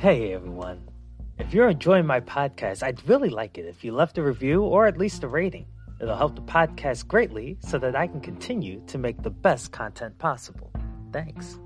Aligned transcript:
Hey 0.00 0.32
everyone. 0.32 0.88
If 1.38 1.52
you're 1.52 1.68
enjoying 1.68 2.06
my 2.06 2.20
podcast, 2.20 2.82
I'd 2.82 3.06
really 3.06 3.28
like 3.28 3.58
it 3.58 3.66
if 3.66 3.84
you 3.84 3.92
left 3.92 4.16
a 4.16 4.22
review 4.22 4.62
or 4.62 4.86
at 4.86 4.96
least 4.96 5.24
a 5.24 5.28
rating. 5.28 5.66
It'll 6.00 6.16
help 6.16 6.36
the 6.36 6.40
podcast 6.40 7.06
greatly 7.06 7.58
so 7.60 7.76
that 7.76 7.94
I 7.94 8.06
can 8.06 8.22
continue 8.22 8.82
to 8.86 8.96
make 8.96 9.22
the 9.22 9.28
best 9.28 9.72
content 9.72 10.16
possible. 10.16 10.72
Thanks. 11.12 11.58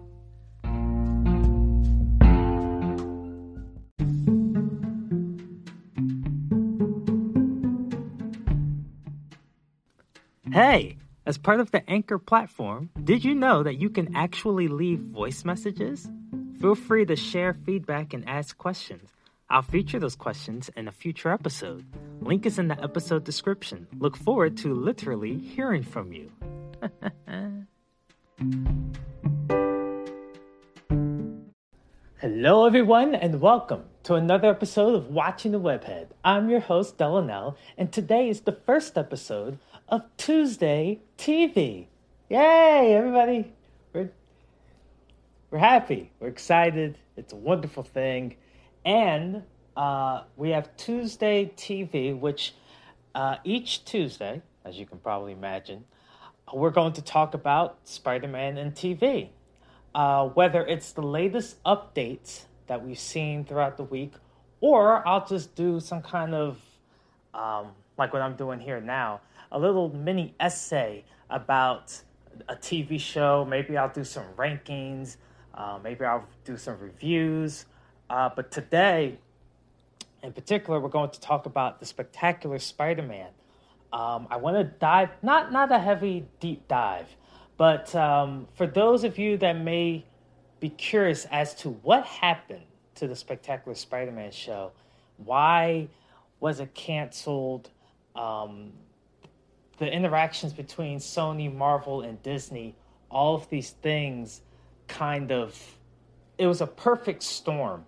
Hey, 10.52 10.96
as 11.24 11.38
part 11.38 11.60
of 11.60 11.70
the 11.70 11.88
Anchor 11.88 12.18
platform, 12.18 12.90
did 13.04 13.24
you 13.24 13.36
know 13.36 13.62
that 13.62 13.76
you 13.76 13.90
can 13.90 14.16
actually 14.16 14.66
leave 14.66 14.98
voice 14.98 15.44
messages? 15.44 16.10
Feel 16.64 16.74
free 16.74 17.04
to 17.04 17.14
share 17.14 17.52
feedback 17.52 18.14
and 18.14 18.26
ask 18.26 18.56
questions. 18.56 19.10
I'll 19.50 19.60
feature 19.60 19.98
those 19.98 20.16
questions 20.16 20.70
in 20.74 20.88
a 20.88 20.92
future 20.92 21.30
episode. 21.30 21.84
Link 22.22 22.46
is 22.46 22.58
in 22.58 22.68
the 22.68 22.82
episode 22.82 23.22
description. 23.22 23.86
Look 23.98 24.16
forward 24.16 24.56
to 24.62 24.72
literally 24.72 25.36
hearing 25.36 25.82
from 25.82 26.14
you. 26.14 26.32
Hello, 32.22 32.64
everyone, 32.64 33.14
and 33.14 33.42
welcome 33.42 33.84
to 34.04 34.14
another 34.14 34.48
episode 34.48 34.94
of 34.94 35.10
Watching 35.10 35.52
the 35.52 35.60
Webhead. 35.60 36.06
I'm 36.24 36.48
your 36.48 36.60
host, 36.60 36.96
Delanel, 36.96 37.56
and 37.76 37.92
today 37.92 38.30
is 38.30 38.40
the 38.40 38.52
first 38.52 38.96
episode 38.96 39.58
of 39.90 40.00
Tuesday 40.16 41.00
TV. 41.18 41.88
Yay, 42.30 42.94
everybody! 42.96 43.52
We're, 45.50 45.58
happy, 45.58 46.10
we're 46.18 46.28
excited, 46.28 46.98
it's 47.16 47.32
a 47.32 47.36
wonderful 47.36 47.82
thing. 47.82 48.36
And 48.84 49.42
uh, 49.76 50.22
we 50.36 50.50
have 50.50 50.76
Tuesday 50.76 51.52
TV, 51.56 52.18
which 52.18 52.54
uh, 53.14 53.36
each 53.44 53.84
Tuesday, 53.84 54.42
as 54.64 54.78
you 54.78 54.86
can 54.86 54.98
probably 54.98 55.32
imagine, 55.32 55.84
we're 56.52 56.70
going 56.70 56.92
to 56.94 57.02
talk 57.02 57.34
about 57.34 57.78
Spider 57.84 58.26
Man 58.26 58.58
and 58.58 58.74
TV. 58.74 59.28
Uh, 59.94 60.26
whether 60.28 60.66
it's 60.66 60.90
the 60.92 61.02
latest 61.02 61.62
updates 61.62 62.44
that 62.66 62.84
we've 62.84 62.98
seen 62.98 63.44
throughout 63.44 63.76
the 63.76 63.84
week, 63.84 64.14
or 64.60 65.06
I'll 65.06 65.26
just 65.26 65.54
do 65.54 65.78
some 65.78 66.02
kind 66.02 66.34
of, 66.34 66.58
um, 67.32 67.68
like 67.96 68.12
what 68.12 68.22
I'm 68.22 68.34
doing 68.34 68.58
here 68.58 68.80
now, 68.80 69.20
a 69.52 69.58
little 69.58 69.94
mini 69.94 70.34
essay 70.40 71.04
about 71.30 71.96
a 72.48 72.56
TV 72.56 72.98
show. 72.98 73.46
Maybe 73.48 73.76
I'll 73.76 73.92
do 73.92 74.02
some 74.02 74.24
rankings, 74.36 75.16
uh, 75.54 75.78
maybe 75.82 76.04
I'll 76.04 76.26
do 76.44 76.56
some 76.56 76.78
reviews. 76.78 77.66
Uh, 78.10 78.30
but 78.34 78.50
today, 78.50 79.18
in 80.22 80.32
particular, 80.32 80.80
we're 80.80 80.88
going 80.88 81.10
to 81.10 81.20
talk 81.20 81.46
about 81.46 81.80
the 81.80 81.86
spectacular 81.86 82.58
Spider-Man. 82.58 83.28
Um, 83.92 84.26
I 84.30 84.36
want 84.36 84.56
to 84.56 84.64
dive 84.64 85.10
not 85.22 85.52
not 85.52 85.70
a 85.70 85.78
heavy 85.78 86.26
deep 86.40 86.66
dive, 86.66 87.06
but 87.56 87.94
um, 87.94 88.48
for 88.54 88.66
those 88.66 89.04
of 89.04 89.18
you 89.18 89.36
that 89.38 89.52
may 89.52 90.04
be 90.58 90.68
curious 90.70 91.26
as 91.26 91.54
to 91.56 91.70
what 91.70 92.04
happened 92.04 92.64
to 92.96 93.06
the 93.06 93.14
spectacular 93.14 93.74
Spider-Man 93.76 94.32
show, 94.32 94.72
why 95.18 95.88
was 96.40 96.58
it 96.58 96.74
canceled? 96.74 97.70
Um, 98.16 98.72
the 99.78 99.92
interactions 99.92 100.52
between 100.52 100.98
Sony, 100.98 101.52
Marvel, 101.52 102.02
and 102.02 102.22
Disney, 102.22 102.74
all 103.10 103.34
of 103.34 103.48
these 103.50 103.70
things 103.70 104.40
kind 104.88 105.32
of 105.32 105.58
it 106.38 106.46
was 106.46 106.60
a 106.60 106.66
perfect 106.66 107.22
storm 107.22 107.84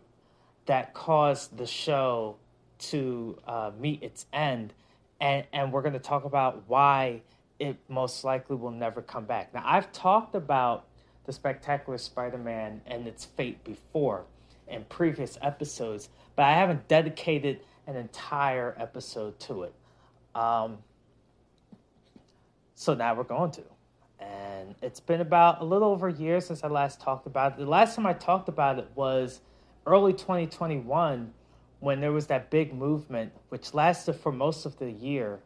that 0.66 0.94
caused 0.94 1.56
the 1.56 1.66
show 1.66 2.36
to 2.78 3.38
uh, 3.46 3.70
meet 3.78 4.02
its 4.02 4.26
end, 4.32 4.72
and 5.20 5.44
and 5.52 5.72
we're 5.72 5.82
going 5.82 5.94
to 5.94 5.98
talk 5.98 6.24
about 6.24 6.62
why 6.66 7.22
it 7.58 7.76
most 7.88 8.24
likely 8.24 8.56
will 8.56 8.70
never 8.70 9.00
come 9.00 9.24
back. 9.24 9.54
Now, 9.54 9.62
I've 9.64 9.90
talked 9.92 10.34
about 10.34 10.86
the 11.24 11.32
Spectacular 11.32 11.98
Spider-Man 11.98 12.82
and 12.86 13.06
its 13.06 13.24
fate 13.24 13.64
before 13.64 14.24
in 14.68 14.84
previous 14.84 15.38
episodes, 15.42 16.10
but 16.34 16.44
I 16.44 16.52
haven't 16.52 16.86
dedicated 16.86 17.60
an 17.86 17.96
entire 17.96 18.76
episode 18.78 19.38
to 19.40 19.62
it. 19.62 19.74
Um, 20.34 20.78
so 22.74 22.94
now 22.94 23.14
we're 23.14 23.24
going 23.24 23.52
to. 23.52 23.62
And 24.20 24.74
it's 24.82 25.00
been 25.00 25.20
about 25.20 25.60
a 25.60 25.64
little 25.64 25.90
over 25.90 26.08
a 26.08 26.12
year 26.12 26.40
since 26.40 26.64
I 26.64 26.68
last 26.68 27.00
talked 27.00 27.26
about 27.26 27.52
it. 27.52 27.58
The 27.58 27.66
last 27.66 27.96
time 27.96 28.06
I 28.06 28.12
talked 28.12 28.48
about 28.48 28.78
it 28.78 28.88
was 28.94 29.40
early 29.86 30.12
2021 30.12 31.32
when 31.80 32.00
there 32.00 32.12
was 32.12 32.26
that 32.28 32.50
big 32.50 32.74
movement, 32.74 33.32
which 33.50 33.74
lasted 33.74 34.14
for 34.14 34.32
most 34.32 34.66
of 34.66 34.78
the 34.78 34.90
year. 34.90 35.40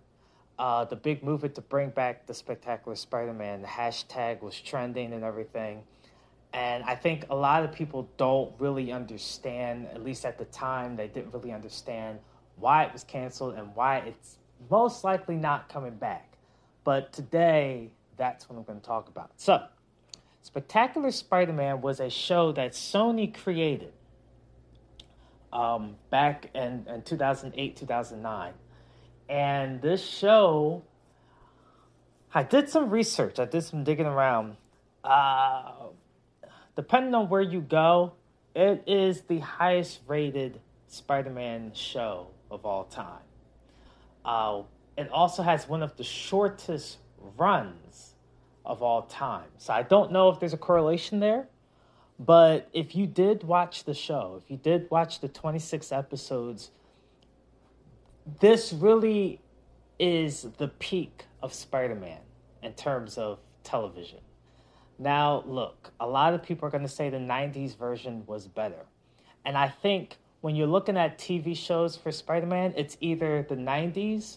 Uh, 0.58 0.84
the 0.84 0.96
big 0.96 1.24
movement 1.24 1.54
to 1.54 1.62
bring 1.62 1.88
back 1.88 2.26
the 2.26 2.34
Spectacular 2.34 2.94
Spider 2.94 3.32
Man. 3.32 3.62
The 3.62 3.68
hashtag 3.68 4.42
was 4.42 4.60
trending 4.60 5.12
and 5.12 5.24
everything. 5.24 5.82
And 6.52 6.84
I 6.84 6.96
think 6.96 7.26
a 7.30 7.34
lot 7.34 7.64
of 7.64 7.72
people 7.72 8.08
don't 8.16 8.52
really 8.58 8.92
understand, 8.92 9.86
at 9.94 10.02
least 10.02 10.24
at 10.24 10.36
the 10.36 10.44
time, 10.46 10.96
they 10.96 11.06
didn't 11.06 11.32
really 11.32 11.52
understand 11.52 12.18
why 12.56 12.84
it 12.84 12.92
was 12.92 13.04
canceled 13.04 13.54
and 13.54 13.74
why 13.74 13.98
it's 13.98 14.38
most 14.68 15.04
likely 15.04 15.36
not 15.36 15.68
coming 15.68 15.94
back. 15.94 16.36
But 16.84 17.12
today, 17.12 17.90
that's 18.20 18.50
what 18.50 18.56
I'm 18.58 18.64
going 18.64 18.78
to 18.78 18.86
talk 18.86 19.08
about. 19.08 19.30
So, 19.38 19.64
Spectacular 20.42 21.10
Spider 21.10 21.54
Man 21.54 21.80
was 21.80 22.00
a 22.00 22.10
show 22.10 22.52
that 22.52 22.72
Sony 22.72 23.34
created 23.34 23.94
um, 25.54 25.96
back 26.10 26.50
in, 26.54 26.86
in 26.86 27.00
2008, 27.02 27.76
2009. 27.76 28.52
And 29.30 29.80
this 29.80 30.06
show, 30.06 30.82
I 32.34 32.42
did 32.42 32.68
some 32.68 32.90
research, 32.90 33.38
I 33.38 33.46
did 33.46 33.62
some 33.62 33.84
digging 33.84 34.04
around. 34.04 34.58
Uh, 35.02 35.72
depending 36.76 37.14
on 37.14 37.30
where 37.30 37.40
you 37.40 37.62
go, 37.62 38.12
it 38.54 38.84
is 38.86 39.22
the 39.22 39.38
highest 39.38 40.00
rated 40.06 40.60
Spider 40.88 41.30
Man 41.30 41.72
show 41.72 42.26
of 42.50 42.66
all 42.66 42.84
time. 42.84 43.22
Uh, 44.26 44.62
it 44.98 45.08
also 45.08 45.42
has 45.42 45.66
one 45.66 45.82
of 45.82 45.96
the 45.96 46.04
shortest 46.04 46.98
runs 47.38 48.09
of 48.64 48.82
all 48.82 49.02
time. 49.02 49.48
So 49.58 49.72
I 49.72 49.82
don't 49.82 50.12
know 50.12 50.30
if 50.30 50.40
there's 50.40 50.52
a 50.52 50.58
correlation 50.58 51.20
there, 51.20 51.48
but 52.18 52.68
if 52.72 52.94
you 52.94 53.06
did 53.06 53.44
watch 53.44 53.84
the 53.84 53.94
show, 53.94 54.40
if 54.42 54.50
you 54.50 54.56
did 54.56 54.90
watch 54.90 55.20
the 55.20 55.28
26 55.28 55.90
episodes, 55.92 56.70
this 58.40 58.72
really 58.72 59.40
is 59.98 60.46
the 60.58 60.68
peak 60.68 61.24
of 61.42 61.52
Spider 61.54 61.94
Man 61.94 62.20
in 62.62 62.74
terms 62.74 63.16
of 63.18 63.38
television. 63.64 64.20
Now, 64.98 65.42
look, 65.46 65.92
a 65.98 66.06
lot 66.06 66.34
of 66.34 66.42
people 66.42 66.68
are 66.68 66.70
going 66.70 66.82
to 66.82 66.88
say 66.88 67.08
the 67.08 67.16
90s 67.16 67.76
version 67.76 68.24
was 68.26 68.46
better. 68.46 68.84
And 69.46 69.56
I 69.56 69.68
think 69.68 70.18
when 70.42 70.54
you're 70.54 70.66
looking 70.66 70.98
at 70.98 71.18
TV 71.18 71.56
shows 71.56 71.96
for 71.96 72.12
Spider 72.12 72.46
Man, 72.46 72.74
it's 72.76 72.98
either 73.00 73.46
the 73.48 73.56
90s 73.56 74.36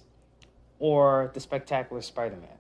or 0.80 1.32
The 1.34 1.42
Spectacular 1.42 2.02
Spider 2.02 2.38
Man. 2.38 2.58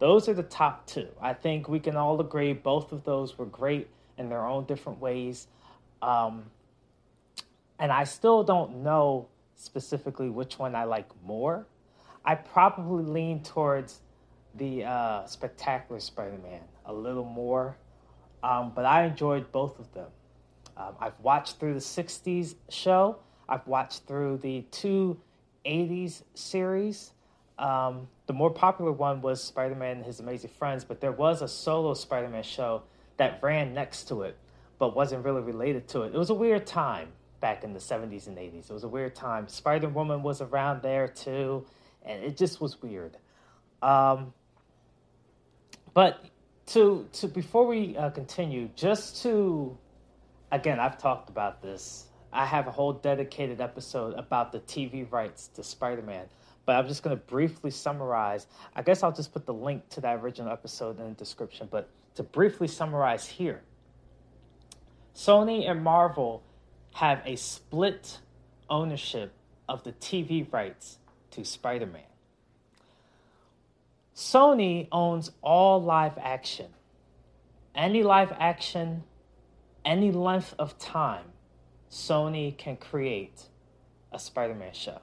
Those 0.00 0.28
are 0.28 0.34
the 0.34 0.42
top 0.42 0.86
two. 0.86 1.08
I 1.20 1.34
think 1.34 1.68
we 1.68 1.78
can 1.78 1.94
all 1.94 2.20
agree 2.20 2.54
both 2.54 2.90
of 2.90 3.04
those 3.04 3.38
were 3.38 3.46
great 3.46 3.88
in 4.18 4.30
their 4.30 4.46
own 4.46 4.64
different 4.64 4.98
ways. 4.98 5.46
Um, 6.02 6.44
and 7.78 7.92
I 7.92 8.04
still 8.04 8.42
don't 8.42 8.82
know 8.82 9.28
specifically 9.56 10.30
which 10.30 10.58
one 10.58 10.74
I 10.74 10.84
like 10.84 11.06
more. 11.22 11.66
I 12.24 12.34
probably 12.34 13.04
lean 13.04 13.42
towards 13.42 14.00
the 14.54 14.84
uh, 14.84 15.26
Spectacular 15.26 16.00
Spider 16.00 16.38
Man 16.42 16.60
a 16.86 16.92
little 16.92 17.24
more, 17.24 17.76
um, 18.42 18.72
but 18.74 18.86
I 18.86 19.04
enjoyed 19.04 19.52
both 19.52 19.78
of 19.78 19.92
them. 19.92 20.08
Um, 20.76 20.94
I've 20.98 21.18
watched 21.20 21.60
through 21.60 21.74
the 21.74 21.80
60s 21.80 22.54
show, 22.70 23.18
I've 23.48 23.66
watched 23.66 24.04
through 24.04 24.38
the 24.38 24.62
two 24.70 25.20
80s 25.66 26.22
series. 26.34 27.12
Um, 27.60 28.08
the 28.26 28.32
more 28.32 28.50
popular 28.50 28.90
one 28.90 29.20
was 29.20 29.42
Spider 29.42 29.74
Man 29.74 29.98
and 29.98 30.06
His 30.06 30.18
Amazing 30.18 30.50
Friends, 30.58 30.82
but 30.82 31.02
there 31.02 31.12
was 31.12 31.42
a 31.42 31.48
solo 31.48 31.92
Spider 31.92 32.28
Man 32.28 32.42
show 32.42 32.82
that 33.18 33.38
ran 33.42 33.74
next 33.74 34.08
to 34.08 34.22
it, 34.22 34.38
but 34.78 34.96
wasn't 34.96 35.26
really 35.26 35.42
related 35.42 35.86
to 35.88 36.02
it. 36.02 36.14
It 36.14 36.18
was 36.18 36.30
a 36.30 36.34
weird 36.34 36.66
time 36.66 37.08
back 37.40 37.62
in 37.62 37.74
the 37.74 37.78
70s 37.78 38.28
and 38.28 38.38
80s. 38.38 38.70
It 38.70 38.72
was 38.72 38.84
a 38.84 38.88
weird 38.88 39.14
time. 39.14 39.46
Spider 39.46 39.90
Woman 39.90 40.22
was 40.22 40.40
around 40.40 40.80
there 40.80 41.06
too, 41.06 41.66
and 42.02 42.24
it 42.24 42.38
just 42.38 42.62
was 42.62 42.80
weird. 42.80 43.18
Um, 43.82 44.32
but 45.92 46.24
to 46.68 47.06
to 47.12 47.28
before 47.28 47.66
we 47.66 47.94
uh, 47.94 48.08
continue, 48.08 48.70
just 48.74 49.22
to 49.22 49.76
again, 50.50 50.80
I've 50.80 50.96
talked 50.96 51.28
about 51.28 51.60
this. 51.60 52.06
I 52.32 52.46
have 52.46 52.68
a 52.68 52.70
whole 52.70 52.94
dedicated 52.94 53.60
episode 53.60 54.14
about 54.14 54.50
the 54.50 54.60
TV 54.60 55.10
rights 55.12 55.48
to 55.48 55.62
Spider 55.62 56.02
Man 56.02 56.26
but 56.70 56.76
I'm 56.76 56.86
just 56.86 57.02
going 57.02 57.16
to 57.16 57.24
briefly 57.24 57.72
summarize. 57.72 58.46
I 58.76 58.82
guess 58.82 59.02
I'll 59.02 59.10
just 59.10 59.32
put 59.32 59.44
the 59.44 59.52
link 59.52 59.88
to 59.88 60.00
that 60.02 60.20
original 60.20 60.52
episode 60.52 61.00
in 61.00 61.08
the 61.08 61.14
description, 61.14 61.66
but 61.68 61.88
to 62.14 62.22
briefly 62.22 62.68
summarize 62.68 63.26
here 63.26 63.62
Sony 65.12 65.68
and 65.68 65.82
Marvel 65.82 66.44
have 66.94 67.22
a 67.26 67.34
split 67.34 68.20
ownership 68.68 69.32
of 69.68 69.82
the 69.82 69.90
TV 69.94 70.46
rights 70.52 70.98
to 71.32 71.44
Spider 71.44 71.86
Man. 71.86 72.02
Sony 74.14 74.86
owns 74.92 75.32
all 75.42 75.82
live 75.82 76.16
action. 76.22 76.68
Any 77.74 78.04
live 78.04 78.32
action, 78.38 79.02
any 79.84 80.12
length 80.12 80.54
of 80.56 80.78
time, 80.78 81.32
Sony 81.90 82.56
can 82.56 82.76
create 82.76 83.48
a 84.12 84.20
Spider 84.20 84.54
Man 84.54 84.72
show. 84.72 85.00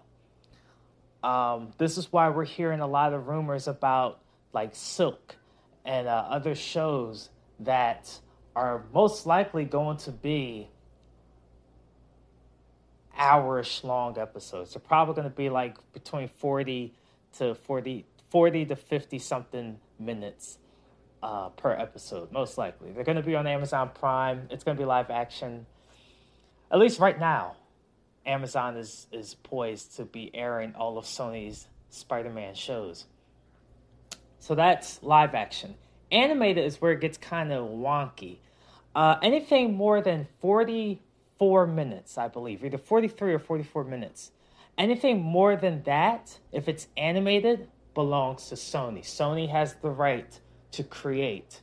Um, 1.24 1.74
this 1.78 1.98
is 1.98 2.12
why 2.12 2.30
we're 2.30 2.46
hearing 2.46 2.80
a 2.80 2.88
lot 2.88 3.14
of 3.14 3.28
rumors 3.28 3.68
about 3.68 4.20
like 4.54 4.76
Silk 4.76 5.36
and 5.86 6.08
uh, 6.08 6.26
other 6.30 6.56
shows 6.56 7.30
that 7.60 8.20
are 8.56 8.84
most 8.94 9.26
likely 9.26 9.66
going 9.66 9.98
to 9.98 10.12
be 10.12 10.70
hourish 13.18 13.84
long 13.84 14.18
episodes. 14.18 14.74
They're 14.74 14.82
probably 14.82 15.16
going 15.16 15.30
to 15.30 15.36
be 15.36 15.50
like 15.50 15.76
between 15.94 16.28
40 16.28 16.94
to 17.38 17.56
40, 17.56 18.06
40 18.30 18.66
to 18.66 18.76
50 18.76 19.20
something 19.20 19.80
minutes 20.00 20.60
uh, 21.24 21.50
per 21.50 21.72
episode, 21.72 22.32
most 22.32 22.58
likely. 22.58 22.92
They're 22.92 23.04
going 23.04 23.18
to 23.18 23.24
be 23.24 23.36
on 23.36 23.48
Amazon 23.48 23.92
Prime. 23.94 24.48
It's 24.52 24.64
going 24.64 24.78
to 24.78 24.82
be 24.82 24.86
live 24.86 25.10
action. 25.10 25.66
At 26.72 26.80
least 26.80 27.00
right 27.00 27.20
now, 27.20 27.56
Amazon 28.28 28.78
is, 28.78 29.08
is 29.12 29.36
poised 29.44 29.96
to 29.96 30.06
be 30.06 30.30
airing 30.36 30.76
all 30.76 30.98
of 30.98 31.06
Sony's 31.06 31.68
Spider 31.90 32.30
Man 32.30 32.54
shows. 32.54 33.06
So 34.40 34.54
that's 34.54 35.02
live 35.02 35.34
action. 35.34 35.76
Animated 36.12 36.66
is 36.66 36.80
where 36.80 36.92
it 36.92 37.02
gets 37.02 37.18
kind 37.18 37.52
of 37.52 37.68
wonky. 37.70 38.38
Uh, 38.96 39.18
anything 39.22 39.74
more 39.74 40.02
than 40.02 40.28
44 40.42 41.68
minutes, 41.68 42.18
I 42.18 42.28
believe, 42.28 42.64
either 42.64 42.78
43 42.78 43.34
or 43.34 43.40
44 43.40 43.84
minutes. 43.84 44.32
Anything 44.78 45.22
more 45.22 45.56
than 45.56 45.84
that, 45.84 46.38
if 46.52 46.68
it's 46.68 46.88
animated, 46.98 47.68
belongs 47.94 48.50
to 48.50 48.56
Sony. 48.56 49.02
Sony 49.02 49.50
has 49.50 49.74
the 49.82 49.90
right 49.90 50.40
to 50.72 50.84
create 50.84 51.62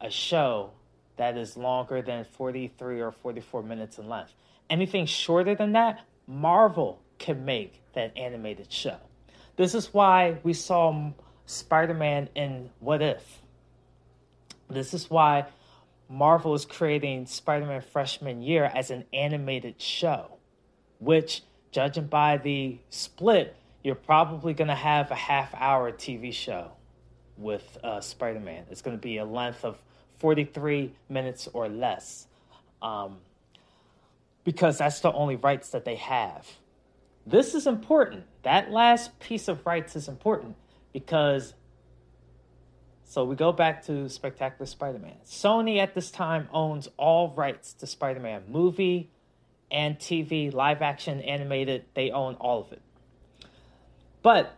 a 0.00 0.10
show 0.10 0.70
that 1.16 1.36
is 1.36 1.56
longer 1.56 2.02
than 2.02 2.24
43 2.24 3.00
or 3.00 3.10
44 3.10 3.62
minutes 3.62 3.98
in 3.98 4.08
length. 4.08 4.32
Anything 4.68 5.06
shorter 5.06 5.54
than 5.54 5.72
that, 5.72 6.00
Marvel 6.26 7.00
can 7.18 7.44
make 7.44 7.82
that 7.94 8.16
animated 8.16 8.72
show. 8.72 8.98
This 9.56 9.74
is 9.74 9.92
why 9.92 10.38
we 10.42 10.52
saw 10.52 11.12
Spider 11.46 11.94
Man 11.94 12.28
in 12.34 12.70
What 12.80 13.00
If. 13.00 13.40
This 14.68 14.92
is 14.92 15.08
why 15.08 15.46
Marvel 16.08 16.54
is 16.54 16.64
creating 16.64 17.26
Spider 17.26 17.66
Man 17.66 17.80
Freshman 17.80 18.42
Year 18.42 18.64
as 18.64 18.90
an 18.90 19.04
animated 19.12 19.80
show, 19.80 20.38
which, 20.98 21.42
judging 21.70 22.06
by 22.06 22.36
the 22.36 22.78
split, 22.90 23.56
you're 23.82 23.94
probably 23.94 24.52
going 24.52 24.68
to 24.68 24.74
have 24.74 25.10
a 25.10 25.16
half 25.16 25.54
hour 25.54 25.92
TV 25.92 26.32
show 26.32 26.72
with 27.36 27.78
uh, 27.84 28.00
Spider 28.00 28.40
Man. 28.40 28.64
It's 28.70 28.82
going 28.82 28.96
to 28.96 29.00
be 29.00 29.18
a 29.18 29.24
length 29.24 29.64
of 29.64 29.78
43 30.18 30.92
minutes 31.08 31.48
or 31.52 31.68
less 31.68 32.26
um, 32.82 33.18
because 34.46 34.78
that's 34.78 35.00
the 35.00 35.12
only 35.12 35.34
rights 35.34 35.70
that 35.70 35.84
they 35.84 35.96
have. 35.96 36.46
This 37.26 37.52
is 37.52 37.66
important. 37.66 38.24
That 38.44 38.70
last 38.70 39.18
piece 39.18 39.48
of 39.48 39.66
rights 39.66 39.96
is 39.96 40.06
important 40.06 40.54
because 40.92 41.52
so 43.04 43.24
we 43.24 43.34
go 43.34 43.50
back 43.52 43.84
to 43.86 44.08
Spectacular 44.08 44.66
Spider 44.66 45.00
Man. 45.00 45.16
Sony 45.26 45.78
at 45.78 45.94
this 45.94 46.12
time 46.12 46.48
owns 46.52 46.88
all 46.96 47.34
rights 47.34 47.72
to 47.74 47.86
Spider 47.88 48.20
Man 48.20 48.44
movie 48.48 49.10
and 49.68 49.98
TV, 49.98 50.54
live 50.54 50.80
action, 50.80 51.20
animated. 51.20 51.84
They 51.94 52.12
own 52.12 52.34
all 52.36 52.60
of 52.60 52.72
it. 52.72 52.82
But 54.22 54.56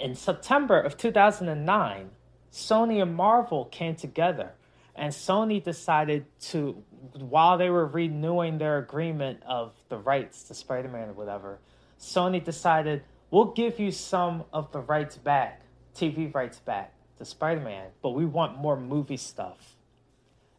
in 0.00 0.14
September 0.14 0.80
of 0.80 0.96
2009, 0.96 2.10
Sony 2.50 3.02
and 3.02 3.14
Marvel 3.14 3.66
came 3.66 3.96
together, 3.96 4.52
and 4.96 5.12
Sony 5.12 5.62
decided 5.62 6.26
to, 6.40 6.82
while 7.12 7.58
they 7.58 7.70
were 7.70 7.86
renewing 7.86 8.58
their 8.58 8.78
agreement 8.78 9.42
of 9.46 9.74
the 9.88 9.98
rights 9.98 10.44
to 10.44 10.54
Spider 10.54 10.88
Man 10.88 11.08
or 11.08 11.12
whatever, 11.12 11.58
Sony 11.98 12.42
decided, 12.42 13.02
we'll 13.30 13.52
give 13.52 13.78
you 13.78 13.90
some 13.90 14.44
of 14.52 14.70
the 14.72 14.80
rights 14.80 15.16
back, 15.16 15.62
TV 15.94 16.32
rights 16.34 16.58
back 16.58 16.94
to 17.18 17.24
Spider-Man, 17.24 17.88
but 18.02 18.10
we 18.10 18.24
want 18.24 18.58
more 18.58 18.78
movie 18.78 19.16
stuff. 19.16 19.76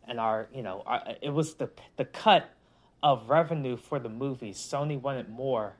And 0.07 0.19
our, 0.19 0.47
you 0.53 0.61
know, 0.61 0.83
our, 0.85 1.01
it 1.21 1.31
was 1.31 1.55
the 1.55 1.69
the 1.97 2.05
cut 2.05 2.49
of 3.01 3.29
revenue 3.29 3.75
for 3.75 3.99
the 3.99 4.09
movies. 4.09 4.57
Sony 4.57 4.99
wanted 4.99 5.29
more 5.29 5.73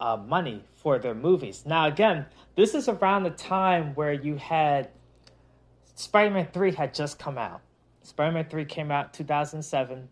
uh, 0.00 0.16
money 0.16 0.64
for 0.74 0.98
their 0.98 1.14
movies. 1.14 1.64
Now, 1.66 1.86
again, 1.86 2.26
this 2.56 2.74
is 2.74 2.88
around 2.88 3.24
the 3.24 3.30
time 3.30 3.94
where 3.94 4.12
you 4.12 4.36
had 4.36 4.90
Spider-Man 5.94 6.48
Three 6.52 6.72
had 6.72 6.94
just 6.94 7.18
come 7.18 7.36
out. 7.36 7.60
Spider-Man 8.02 8.46
Three 8.46 8.64
came 8.64 8.90
out 8.90 9.12
2007. 9.12 10.08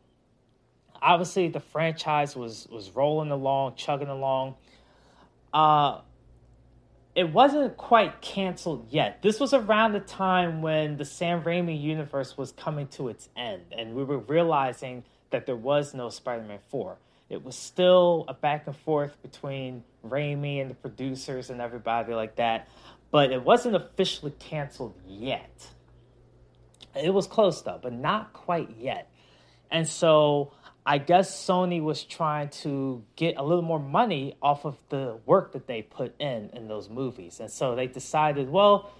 Obviously, 1.00 1.48
the 1.48 1.60
franchise 1.60 2.36
was 2.36 2.68
was 2.70 2.90
rolling 2.90 3.30
along, 3.30 3.76
chugging 3.76 4.08
along. 4.08 4.54
Uh, 5.52 6.00
it 7.14 7.32
wasn't 7.32 7.76
quite 7.76 8.20
canceled 8.20 8.86
yet. 8.90 9.22
This 9.22 9.40
was 9.40 9.52
around 9.52 9.92
the 9.92 10.00
time 10.00 10.62
when 10.62 10.96
the 10.98 11.04
Sam 11.04 11.42
Raimi 11.42 11.80
universe 11.80 12.36
was 12.36 12.52
coming 12.52 12.86
to 12.88 13.08
its 13.08 13.28
end, 13.36 13.62
and 13.76 13.94
we 13.94 14.04
were 14.04 14.18
realizing 14.18 15.04
that 15.30 15.46
there 15.46 15.56
was 15.56 15.94
no 15.94 16.10
Spider 16.10 16.44
Man 16.44 16.60
4. 16.68 16.96
It 17.28 17.44
was 17.44 17.56
still 17.56 18.24
a 18.28 18.34
back 18.34 18.66
and 18.66 18.76
forth 18.76 19.20
between 19.22 19.82
Raimi 20.06 20.60
and 20.60 20.70
the 20.70 20.74
producers 20.74 21.50
and 21.50 21.60
everybody 21.60 22.14
like 22.14 22.36
that, 22.36 22.68
but 23.10 23.32
it 23.32 23.42
wasn't 23.42 23.76
officially 23.76 24.32
canceled 24.38 24.94
yet. 25.06 25.66
It 26.94 27.12
was 27.12 27.26
close 27.26 27.62
though, 27.62 27.78
but 27.82 27.92
not 27.92 28.32
quite 28.32 28.76
yet. 28.78 29.10
And 29.70 29.86
so 29.86 30.52
I 30.86 30.98
guess 30.98 31.30
Sony 31.30 31.82
was 31.82 32.02
trying 32.02 32.48
to 32.62 33.04
get 33.14 33.36
a 33.36 33.42
little 33.42 33.62
more 33.62 33.78
money 33.78 34.36
off 34.40 34.64
of 34.64 34.78
the 34.88 35.18
work 35.26 35.52
that 35.52 35.66
they 35.66 35.82
put 35.82 36.18
in 36.18 36.50
in 36.54 36.66
those 36.66 36.88
movies. 36.88 37.40
And 37.40 37.50
so 37.50 37.74
they 37.74 37.86
decided, 37.86 38.48
well, 38.48 38.90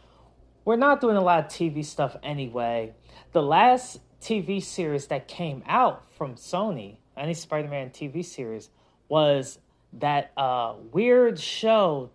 we're 0.67 0.77
not 0.77 1.01
doing 1.01 1.17
a 1.17 1.23
lot 1.23 1.47
of 1.47 1.51
TV 1.51 1.83
stuff 1.83 2.15
anyway. 2.23 2.95
The 3.33 3.43
last 3.43 4.01
TV 4.21 4.63
series 4.63 5.07
that 5.07 5.29
came 5.29 5.63
out 5.67 6.05
from 6.13 6.35
Sony, 6.35 6.99
any 7.17 7.33
Spider 7.33 7.69
Man 7.69 7.89
TV 7.89 8.23
series, 8.23 8.69
was 9.09 9.59
that 9.95 10.33
uh, 10.37 10.75
weird 10.93 11.39
show 11.39 12.11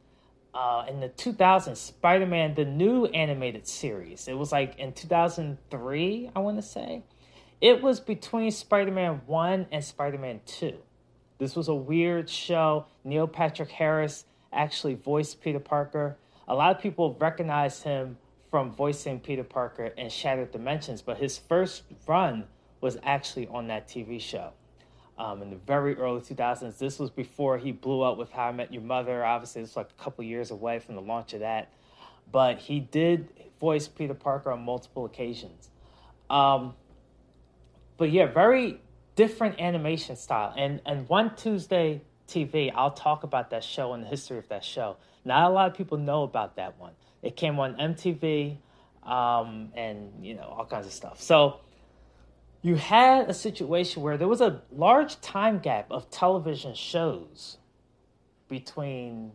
uh, 0.54 0.86
in 0.88 1.00
the 1.00 1.10
2000s, 1.10 1.78
Spider 1.78 2.26
Man, 2.26 2.54
the 2.54 2.66
new 2.66 3.06
animated 3.06 3.68
series. 3.68 4.28
It 4.28 4.38
was 4.38 4.52
like 4.52 4.78
in 4.78 4.94
2003, 4.94 6.32
I 6.36 6.40
want 6.40 6.58
to 6.58 6.62
say. 6.62 7.04
It 7.62 7.82
was 7.82 8.00
between 8.00 8.52
Spider 8.52 8.92
Man 8.92 9.22
1 9.26 9.68
and 9.72 9.84
Spider 9.84 10.18
Man 10.18 10.42
2. 10.46 10.78
This 11.40 11.56
was 11.56 11.68
a 11.68 11.76
weird 11.76 12.30
show. 12.30 12.86
Neil 13.04 13.28
Patrick 13.28 13.70
Harris 13.72 14.26
actually 14.52 14.96
voiced 14.96 15.42
Peter 15.42 15.60
Parker. 15.60 16.18
A 16.48 16.54
lot 16.54 16.76
of 16.76 16.82
people 16.82 17.18
recognize 17.20 17.82
him 17.82 18.18
from 18.52 18.72
voicing 18.72 19.20
Peter 19.20 19.44
Parker 19.44 19.86
in 19.98 20.10
Shattered 20.10 20.52
Dimensions, 20.52 21.02
but 21.02 21.18
his 21.18 21.38
first 21.38 21.84
run 22.08 22.46
was 22.82 22.98
actually 23.02 23.48
on 23.48 23.68
that 23.68 23.88
TV 23.88 24.22
show. 24.22 24.52
Um, 25.16 25.44
in 25.44 25.52
the 25.52 25.58
very 25.58 25.96
early 25.96 26.22
2000s. 26.22 26.80
This 26.80 26.98
was 26.98 27.12
before 27.12 27.60
he 27.60 27.72
blew 27.72 28.02
up 28.02 28.18
with 28.18 28.32
How 28.32 28.46
I 28.46 28.52
Met 28.52 28.74
Your 28.74 28.82
Mother. 28.82 29.24
Obviously, 29.24 29.62
it's 29.62 29.76
like 29.76 29.90
a 29.92 30.04
couple 30.04 30.24
years 30.24 30.50
away 30.50 30.80
from 30.80 30.96
the 30.96 31.02
launch 31.02 31.34
of 31.34 31.42
that. 31.42 31.72
But 32.32 32.58
he 32.58 32.80
did 32.80 33.30
voice 33.60 33.88
Peter 33.88 34.16
Parker 34.16 34.52
on 34.52 34.64
multiple 34.64 35.06
occasions. 35.06 35.70
Um, 36.30 36.74
but 37.98 38.12
yeah, 38.12 38.26
very 38.26 38.82
different 39.16 39.60
animation 39.60 40.16
style. 40.16 40.54
And 40.58 40.82
and 40.86 41.08
one 41.08 41.36
Tuesday 41.36 42.02
TV, 42.28 42.72
I'll 42.74 42.92
talk 42.92 43.24
about 43.24 43.52
that 43.52 43.64
show 43.64 43.94
and 43.94 44.04
the 44.04 44.08
history 44.08 44.38
of 44.38 44.48
that 44.50 44.64
show. 44.64 44.98
Not 45.26 45.50
a 45.50 45.54
lot 45.54 45.70
of 45.70 45.78
people 45.78 45.98
know 45.98 46.24
about 46.24 46.56
that 46.58 46.80
one. 46.80 46.94
It 47.22 47.36
came 47.38 47.60
on 47.60 47.76
MTV, 47.76 48.58
um, 49.04 49.72
and 49.76 50.26
you 50.26 50.34
know 50.36 50.44
all 50.44 50.66
kinds 50.66 50.88
of 50.88 50.94
stuff. 50.94 51.22
So 51.22 51.60
you 52.64 52.76
had 52.76 53.30
a 53.30 53.34
situation 53.34 54.02
where 54.02 54.18
there 54.18 54.28
was 54.28 54.40
a 54.40 54.62
large 54.72 55.20
time 55.20 55.60
gap 55.60 55.92
of 55.92 56.10
television 56.10 56.74
shows 56.74 57.58
between 58.48 59.34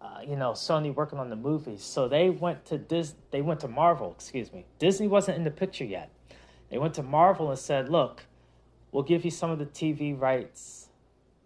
uh, 0.00 0.20
you 0.26 0.36
know 0.36 0.52
Sony 0.52 0.94
working 0.94 1.18
on 1.18 1.30
the 1.30 1.36
movies. 1.36 1.82
So 1.82 2.06
they 2.06 2.28
went 2.28 2.66
to 2.66 2.78
Dis- 2.78 3.14
they 3.30 3.40
went 3.40 3.60
to 3.60 3.68
Marvel, 3.68 4.12
excuse 4.12 4.52
me. 4.52 4.66
Disney 4.78 5.08
wasn't 5.08 5.38
in 5.38 5.44
the 5.44 5.50
picture 5.50 5.84
yet. 5.84 6.10
They 6.70 6.78
went 6.78 6.94
to 6.94 7.02
Marvel 7.02 7.50
and 7.50 7.58
said, 7.58 7.88
look, 7.88 8.26
we'll 8.92 9.02
give 9.02 9.24
you 9.24 9.30
some 9.30 9.50
of 9.50 9.58
the 9.58 9.66
TV 9.66 10.18
rights, 10.18 10.88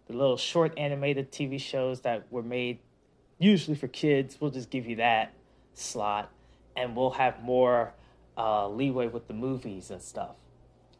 the 0.07 0.13
little 0.13 0.37
short 0.37 0.77
animated 0.77 1.31
TV 1.31 1.59
shows 1.59 2.01
that 2.01 2.27
were 2.29 2.43
made 2.43 2.79
usually 3.39 3.75
for 3.75 3.87
kids. 3.87 4.37
We'll 4.39 4.51
just 4.51 4.69
give 4.69 4.85
you 4.85 4.97
that 4.97 5.33
slot 5.73 6.29
and 6.75 6.95
we'll 6.95 7.11
have 7.11 7.41
more 7.41 7.93
uh, 8.37 8.67
leeway 8.67 9.07
with 9.07 9.27
the 9.27 9.33
movies 9.33 9.89
and 9.89 10.01
stuff. 10.01 10.35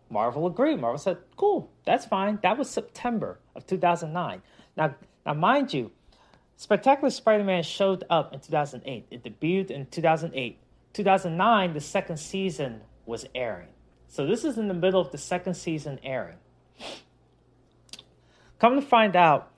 Marvel 0.09 0.47
agreed. 0.47 0.79
Marvel 0.79 0.97
said, 0.97 1.17
cool, 1.35 1.71
that's 1.85 2.05
fine. 2.05 2.39
That 2.43 2.57
was 2.57 2.69
September 2.69 3.39
of 3.55 3.65
2009. 3.67 4.41
Now, 4.77 4.95
now 5.25 5.33
mind 5.33 5.74
you, 5.74 5.91
Spectacular 6.57 7.09
Spider 7.09 7.43
Man 7.43 7.63
showed 7.63 8.03
up 8.09 8.33
in 8.33 8.39
2008. 8.39 9.07
It 9.12 9.24
debuted 9.24 9.71
in 9.71 9.88
2008. 9.88 10.57
2009, 10.93 11.74
the 11.74 11.81
second 11.81 12.17
season 12.17 12.81
was 13.05 13.25
airing. 13.35 13.67
So 14.07 14.25
this 14.25 14.45
is 14.45 14.57
in 14.57 14.67
the 14.67 14.74
middle 14.74 15.01
of 15.01 15.12
the 15.12 15.17
second 15.17 15.55
season 15.55 16.00
airing. 16.03 16.38
Come 18.59 18.75
to 18.75 18.81
find 18.81 19.15
out, 19.15 19.51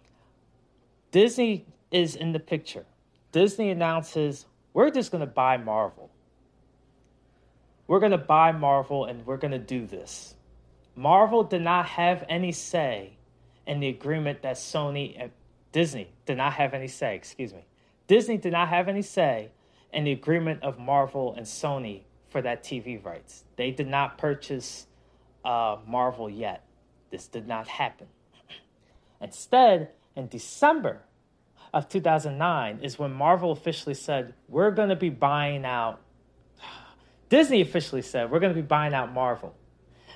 Disney 1.11 1.65
is 1.91 2.15
in 2.15 2.31
the 2.31 2.39
picture. 2.39 2.85
Disney 3.31 3.69
announces, 3.69 4.45
we're 4.73 4.89
just 4.89 5.11
going 5.11 5.21
to 5.21 5.27
buy 5.27 5.57
Marvel. 5.57 6.09
We're 7.85 7.99
going 7.99 8.11
to 8.11 8.17
buy 8.17 8.51
Marvel 8.51 9.05
and 9.05 9.25
we're 9.25 9.37
going 9.37 9.51
to 9.51 9.59
do 9.59 9.85
this. 9.85 10.35
Marvel 10.97 11.43
did 11.43 11.61
not 11.61 11.85
have 11.85 12.25
any 12.27 12.51
say 12.51 13.11
in 13.67 13.79
the 13.79 13.87
agreement 13.87 14.41
that 14.41 14.55
Sony 14.55 15.15
and 15.21 15.31
Disney 15.71 16.09
did 16.25 16.37
not 16.37 16.53
have 16.53 16.73
any 16.73 16.87
say, 16.87 17.15
excuse 17.15 17.53
me. 17.53 17.65
Disney 18.07 18.37
did 18.37 18.51
not 18.51 18.69
have 18.69 18.87
any 18.87 19.03
say 19.03 19.51
in 19.93 20.05
the 20.05 20.11
agreement 20.11 20.63
of 20.63 20.79
Marvel 20.79 21.35
and 21.35 21.45
Sony 21.45 22.01
for 22.29 22.41
that 22.41 22.63
TV 22.63 23.03
rights. 23.05 23.43
They 23.57 23.69
did 23.69 23.87
not 23.87 24.17
purchase 24.17 24.87
uh, 25.45 25.77
Marvel 25.85 26.31
yet. 26.31 26.65
This 27.11 27.27
did 27.27 27.47
not 27.47 27.67
happen. 27.67 28.07
Instead, 29.21 29.91
in 30.15 30.27
December 30.29 31.03
of 31.75 31.87
2009 31.89 32.79
is 32.81 32.97
when 32.97 33.13
Marvel 33.13 33.51
officially 33.51 33.93
said, 33.93 34.33
We're 34.47 34.71
going 34.71 34.89
to 34.89 34.95
be 34.95 35.11
buying 35.11 35.63
out. 35.63 36.01
Disney 37.29 37.61
officially 37.61 38.01
said, 38.01 38.31
We're 38.31 38.39
going 38.39 38.55
to 38.55 38.59
be 38.59 38.65
buying 38.65 38.95
out 38.95 39.13
Marvel. 39.13 39.53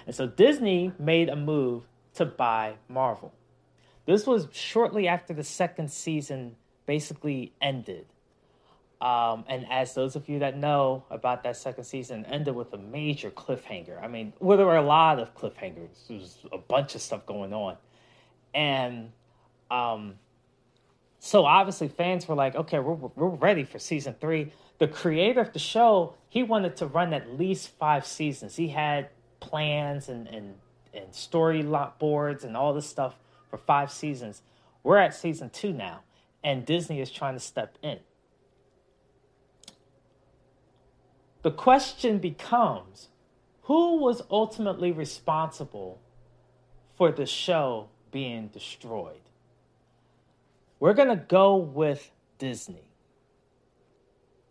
And 0.05 0.15
so 0.15 0.27
Disney 0.27 0.91
made 0.99 1.29
a 1.29 1.35
move 1.35 1.83
to 2.15 2.25
buy 2.25 2.75
Marvel. 2.89 3.33
This 4.05 4.25
was 4.25 4.47
shortly 4.51 5.07
after 5.07 5.33
the 5.33 5.43
second 5.43 5.91
season 5.91 6.55
basically 6.85 7.53
ended. 7.61 8.05
Um, 8.99 9.45
and 9.47 9.65
as 9.71 9.95
those 9.95 10.15
of 10.15 10.29
you 10.29 10.39
that 10.39 10.57
know 10.57 11.03
about 11.09 11.43
that 11.43 11.57
second 11.57 11.85
season, 11.85 12.23
ended 12.25 12.55
with 12.55 12.71
a 12.73 12.77
major 12.77 13.31
cliffhanger. 13.31 14.01
I 14.01 14.07
mean, 14.07 14.33
well, 14.39 14.57
there 14.57 14.67
were 14.67 14.77
a 14.77 14.85
lot 14.85 15.17
of 15.19 15.35
cliffhangers. 15.35 16.07
There 16.07 16.17
was 16.17 16.37
a 16.51 16.59
bunch 16.59 16.93
of 16.93 17.01
stuff 17.01 17.25
going 17.25 17.51
on, 17.51 17.77
and 18.53 19.11
um, 19.71 20.15
so 21.17 21.45
obviously 21.45 21.87
fans 21.87 22.27
were 22.27 22.35
like, 22.35 22.55
"Okay, 22.55 22.77
we're 22.77 22.93
we're 22.93 23.29
ready 23.29 23.63
for 23.63 23.79
season 23.79 24.15
three. 24.21 24.53
The 24.77 24.87
creator 24.87 25.41
of 25.41 25.51
the 25.53 25.59
show, 25.59 26.13
he 26.29 26.43
wanted 26.43 26.75
to 26.77 26.85
run 26.85 27.11
at 27.11 27.39
least 27.39 27.69
five 27.69 28.05
seasons. 28.05 28.55
He 28.55 28.67
had 28.67 29.09
plans 29.41 30.07
and 30.07 30.27
and 30.27 30.55
and 30.93 31.13
story 31.13 31.63
lot 31.63 31.99
boards 31.99 32.45
and 32.45 32.55
all 32.55 32.73
this 32.73 32.87
stuff 32.87 33.15
for 33.49 33.57
five 33.57 33.91
seasons. 33.91 34.41
We're 34.83 34.97
at 34.97 35.13
season 35.13 35.49
two 35.49 35.73
now, 35.73 36.01
and 36.43 36.65
Disney 36.65 37.01
is 37.01 37.11
trying 37.11 37.33
to 37.33 37.39
step 37.39 37.77
in. 37.81 37.99
The 41.41 41.51
question 41.51 42.19
becomes 42.19 43.09
who 43.63 43.97
was 43.97 44.21
ultimately 44.29 44.91
responsible 44.91 45.99
for 46.95 47.11
the 47.11 47.25
show 47.25 47.89
being 48.11 48.47
destroyed? 48.47 49.21
We're 50.79 50.93
going 50.93 51.09
to 51.09 51.15
go 51.15 51.55
with 51.55 52.11
Disney 52.37 52.83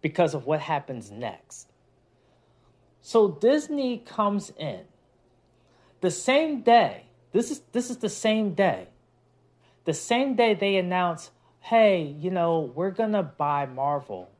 because 0.00 0.34
of 0.34 0.46
what 0.46 0.60
happens 0.60 1.10
next. 1.10 1.68
So 3.02 3.28
Disney 3.28 3.98
comes 3.98 4.52
in 4.58 4.80
the 6.00 6.10
same 6.10 6.62
day. 6.62 7.04
This 7.32 7.50
is 7.50 7.60
this 7.72 7.90
is 7.90 7.98
the 7.98 8.08
same 8.08 8.54
day. 8.54 8.88
The 9.84 9.94
same 9.94 10.34
day 10.34 10.54
they 10.54 10.76
announce, 10.76 11.30
"Hey, 11.60 12.02
you 12.02 12.30
know, 12.30 12.72
we're 12.74 12.90
going 12.90 13.12
to 13.12 13.22
buy 13.22 13.66
Marvel." 13.66 14.30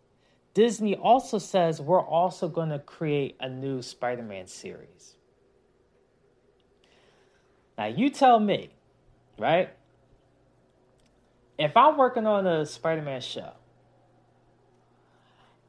Disney 0.53 0.97
also 0.97 1.39
says 1.39 1.81
we're 1.81 2.05
also 2.05 2.49
going 2.49 2.71
to 2.71 2.79
create 2.79 3.37
a 3.41 3.49
new 3.49 3.83
Spider-Man 3.83 4.49
series. 4.49 5.15
Now 7.79 7.87
you 7.87 8.11
tell 8.11 8.41
me, 8.41 8.71
right? 9.39 9.71
If 11.57 11.77
I'm 11.77 11.97
working 11.97 12.27
on 12.27 12.47
a 12.47 12.67
Spider-Man 12.67 13.21
show 13.21 13.53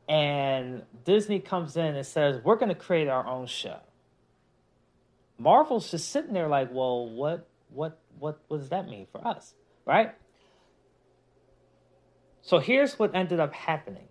and 0.07 0.83
Disney 1.05 1.39
comes 1.39 1.77
in 1.77 1.95
and 1.95 2.05
says, 2.05 2.41
we're 2.43 2.55
going 2.55 2.69
to 2.69 2.75
create 2.75 3.07
our 3.07 3.25
own 3.25 3.47
show. 3.47 3.79
Marvel's 5.37 5.89
just 5.89 6.09
sitting 6.09 6.33
there 6.33 6.47
like, 6.47 6.69
well, 6.71 7.09
what, 7.09 7.47
what, 7.69 7.99
what, 8.19 8.39
what 8.47 8.57
does 8.57 8.69
that 8.69 8.87
mean 8.87 9.07
for 9.11 9.25
us, 9.25 9.53
right? 9.85 10.13
So 12.41 12.59
here's 12.59 12.99
what 12.99 13.15
ended 13.15 13.39
up 13.39 13.53
happening. 13.53 14.07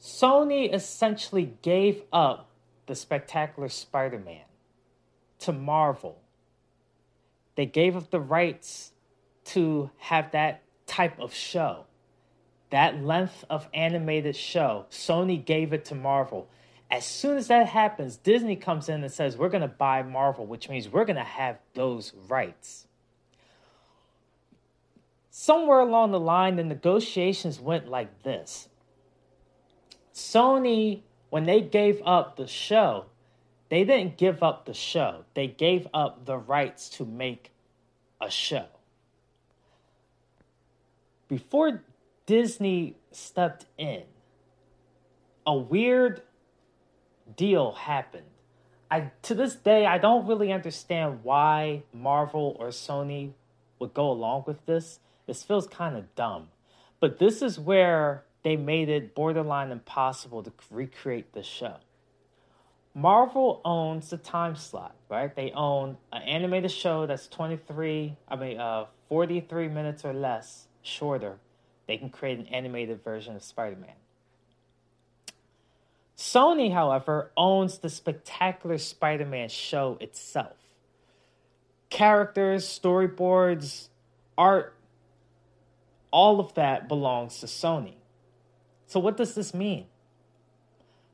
Sony 0.00 0.72
essentially 0.72 1.54
gave 1.62 2.02
up 2.12 2.50
the 2.86 2.94
Spectacular 2.94 3.68
Spider 3.68 4.18
Man 4.18 4.44
to 5.40 5.52
Marvel. 5.52 6.20
They 7.56 7.66
gave 7.66 7.96
up 7.96 8.10
the 8.10 8.20
rights 8.20 8.92
to 9.46 9.90
have 9.98 10.32
that 10.32 10.62
type 10.86 11.18
of 11.18 11.34
show. 11.34 11.86
That 12.70 13.02
length 13.02 13.44
of 13.48 13.68
animated 13.72 14.36
show, 14.36 14.86
Sony 14.90 15.44
gave 15.44 15.72
it 15.72 15.84
to 15.86 15.94
Marvel. 15.94 16.48
As 16.90 17.04
soon 17.04 17.36
as 17.36 17.48
that 17.48 17.68
happens, 17.68 18.16
Disney 18.16 18.56
comes 18.56 18.88
in 18.88 19.02
and 19.02 19.12
says, 19.12 19.36
We're 19.36 19.48
going 19.48 19.62
to 19.62 19.68
buy 19.68 20.02
Marvel, 20.02 20.46
which 20.46 20.68
means 20.68 20.88
we're 20.88 21.04
going 21.04 21.16
to 21.16 21.22
have 21.22 21.58
those 21.74 22.12
rights. 22.28 22.86
Somewhere 25.30 25.80
along 25.80 26.12
the 26.12 26.20
line, 26.20 26.56
the 26.56 26.64
negotiations 26.64 27.60
went 27.60 27.88
like 27.88 28.22
this 28.22 28.68
Sony, 30.14 31.02
when 31.28 31.44
they 31.44 31.60
gave 31.60 32.00
up 32.06 32.36
the 32.36 32.46
show, 32.46 33.06
they 33.68 33.84
didn't 33.84 34.16
give 34.16 34.42
up 34.42 34.64
the 34.64 34.72
show, 34.72 35.24
they 35.34 35.46
gave 35.46 35.86
up 35.92 36.24
the 36.24 36.38
rights 36.38 36.88
to 36.88 37.04
make 37.04 37.50
a 38.20 38.30
show. 38.30 38.66
Before 41.28 41.82
Disney 42.26 42.96
stepped 43.12 43.66
in, 43.78 44.02
a 45.46 45.56
weird 45.56 46.22
deal 47.36 47.72
happened. 47.72 48.26
I 48.90 49.12
to 49.22 49.34
this 49.34 49.54
day 49.54 49.86
I 49.86 49.98
don't 49.98 50.26
really 50.26 50.52
understand 50.52 51.20
why 51.22 51.84
Marvel 51.92 52.56
or 52.58 52.68
Sony 52.68 53.32
would 53.78 53.94
go 53.94 54.10
along 54.10 54.44
with 54.46 54.64
this. 54.66 54.98
This 55.26 55.42
feels 55.42 55.66
kind 55.66 55.96
of 55.96 56.14
dumb. 56.14 56.48
But 56.98 57.18
this 57.18 57.42
is 57.42 57.58
where 57.58 58.24
they 58.42 58.56
made 58.56 58.88
it 58.88 59.14
borderline 59.14 59.70
impossible 59.70 60.42
to 60.44 60.52
recreate 60.70 61.32
the 61.32 61.42
show. 61.42 61.76
Marvel 62.94 63.60
owns 63.64 64.10
the 64.10 64.16
time 64.16 64.56
slot, 64.56 64.94
right? 65.10 65.34
They 65.34 65.50
own 65.50 65.98
an 66.12 66.22
animated 66.22 66.70
show 66.70 67.06
that's 67.06 67.28
23, 67.28 68.16
I 68.28 68.36
mean, 68.36 68.58
uh, 68.58 68.86
43 69.08 69.68
minutes 69.68 70.04
or 70.04 70.14
less 70.14 70.68
shorter 70.80 71.38
they 71.86 71.96
can 71.96 72.10
create 72.10 72.38
an 72.38 72.46
animated 72.46 73.02
version 73.02 73.36
of 73.36 73.42
Spider 73.42 73.76
Man. 73.76 73.90
Sony, 76.16 76.72
however, 76.72 77.30
owns 77.36 77.78
the 77.78 77.90
spectacular 77.90 78.78
Spider 78.78 79.26
Man 79.26 79.48
show 79.48 79.98
itself. 80.00 80.56
Characters, 81.90 82.66
storyboards, 82.66 83.88
art, 84.36 84.74
all 86.10 86.40
of 86.40 86.54
that 86.54 86.88
belongs 86.88 87.40
to 87.40 87.46
Sony. 87.46 87.94
So, 88.86 88.98
what 88.98 89.16
does 89.16 89.34
this 89.34 89.52
mean? 89.52 89.86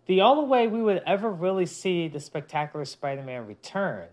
The 0.07 0.21
only 0.23 0.47
way 0.47 0.67
we 0.67 0.83
would 0.83 1.03
ever 1.07 1.31
really 1.31 1.67
see 1.67 2.09
the 2.09 2.21
spectacular 2.21 2.85
Spider 2.85 3.23
Man 3.23 3.47
return 3.47 4.09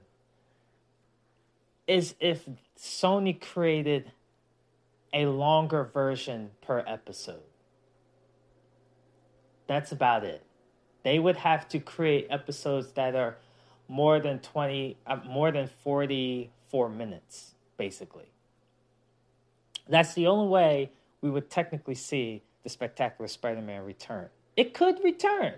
is 1.88 2.16
if 2.20 2.48
Sony 2.78 3.40
created 3.40 4.12
a 5.14 5.26
longer 5.26 5.84
version 5.84 6.52
per 6.62 6.84
episode. 6.88 7.44
That's 9.68 9.92
about 9.92 10.24
it. 10.24 10.44
They 11.04 11.20
would 11.20 11.38
have 11.38 11.68
to 11.70 11.80
create 11.80 12.28
episodes 12.30 12.92
that 12.94 13.16
are 13.16 13.38
more 13.88 14.20
than 14.20 14.40
20 14.40 14.98
uh, 15.08 15.18
more 15.28 15.52
than 15.52 15.68
44 15.84 16.90
minutes 16.90 17.56
basically. 17.78 18.32
That's 19.88 20.14
the 20.14 20.28
only 20.28 20.48
way 20.48 20.92
we 21.22 21.32
would 21.32 21.50
technically 21.50 21.96
see 21.96 22.44
the 22.64 22.70
spectacular 22.70 23.28
Spider-Man 23.28 23.84
return. 23.84 24.30
It 24.56 24.74
could 24.74 25.04
return. 25.04 25.54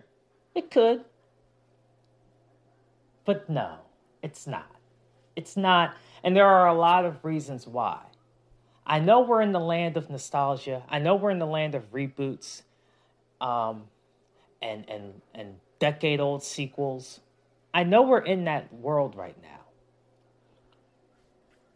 It 0.55 0.71
could. 0.71 1.03
But 3.25 3.49
no, 3.49 3.79
it's 4.23 4.47
not. 4.47 4.75
It's 5.35 5.57
not, 5.57 5.95
and 6.23 6.35
there 6.35 6.45
are 6.45 6.67
a 6.67 6.73
lot 6.73 7.05
of 7.05 7.23
reasons 7.23 7.67
why. 7.67 7.99
I 8.85 8.99
know 8.99 9.21
we're 9.21 9.41
in 9.41 9.51
the 9.51 9.59
land 9.59 9.97
of 9.97 10.09
nostalgia. 10.09 10.83
I 10.89 10.99
know 10.99 11.15
we're 11.15 11.31
in 11.31 11.39
the 11.39 11.45
land 11.45 11.75
of 11.75 11.91
reboots, 11.91 12.63
um, 13.39 13.83
and 14.61 14.89
and 14.89 15.21
and 15.33 15.55
decade 15.79 16.19
old 16.19 16.43
sequels. 16.43 17.19
I 17.73 17.83
know 17.83 18.01
we're 18.01 18.19
in 18.19 18.45
that 18.45 18.73
world 18.73 19.15
right 19.15 19.35
now. 19.41 19.61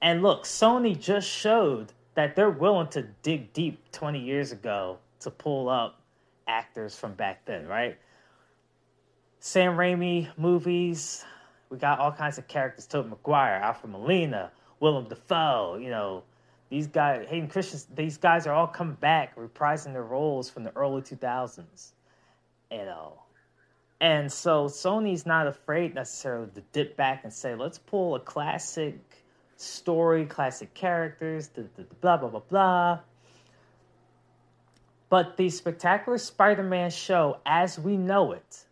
And 0.01 0.21
look, 0.21 0.43
Sony 0.43 0.99
just 0.99 1.27
showed 1.27 1.93
that 2.15 2.35
they're 2.35 2.49
willing 2.49 2.89
to 2.89 3.03
dig 3.23 3.53
deep 3.53 3.91
20 3.91 4.19
years 4.19 4.51
ago 4.51 4.99
to 5.21 5.31
pull 5.31 5.69
up 5.69 6.01
actors 6.47 6.95
from 6.95 7.13
back 7.13 7.45
then, 7.45 7.65
right? 7.65 7.97
Sam 9.39 9.73
Raimi 9.73 10.27
movies, 10.37 11.23
we 11.69 11.77
got 11.77 11.99
all 11.99 12.11
kinds 12.11 12.37
of 12.37 12.47
characters: 12.47 12.85
Tobey 12.87 13.09
Maguire, 13.09 13.55
Alfred 13.55 13.91
Molina, 13.91 14.51
Willem 14.79 15.07
Dafoe. 15.07 15.77
You 15.77 15.89
know, 15.89 16.23
these 16.69 16.87
guys, 16.87 17.25
Hayden 17.29 17.47
Christensen. 17.47 17.95
These 17.95 18.17
guys 18.17 18.47
are 18.47 18.53
all 18.53 18.67
coming 18.67 18.95
back, 18.95 19.35
reprising 19.35 19.93
their 19.93 20.03
roles 20.03 20.49
from 20.49 20.63
the 20.63 20.75
early 20.75 21.01
2000s. 21.01 21.91
You 22.71 22.77
know, 22.79 23.19
and 24.01 24.31
so 24.31 24.65
Sony's 24.65 25.25
not 25.25 25.47
afraid 25.47 25.95
necessarily 25.95 26.49
to 26.55 26.61
dip 26.71 26.97
back 26.97 27.23
and 27.23 27.31
say, 27.31 27.55
let's 27.55 27.77
pull 27.77 28.15
a 28.15 28.19
classic 28.19 28.99
story, 29.55 30.25
classic 30.25 30.73
characters, 30.73 31.49
blah, 32.01 32.17
blah, 32.17 32.29
blah, 32.29 32.41
blah. 32.41 32.99
But 35.09 35.37
the 35.37 35.49
Spectacular 35.49 36.17
Spider 36.17 36.63
Man 36.63 36.89
show, 36.89 37.39
as 37.45 37.79
we 37.79 37.95
know 37.95 38.33
it, 38.33 38.65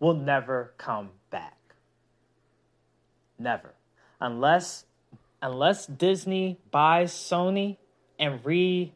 will 0.00 0.14
never 0.14 0.74
come 0.76 1.10
back. 1.30 1.56
Never. 3.38 3.72
Unless 4.20 4.84
unless 5.40 5.86
Disney 5.86 6.58
buys 6.70 7.12
Sony 7.12 7.76
and 8.18 8.44
re 8.44 8.92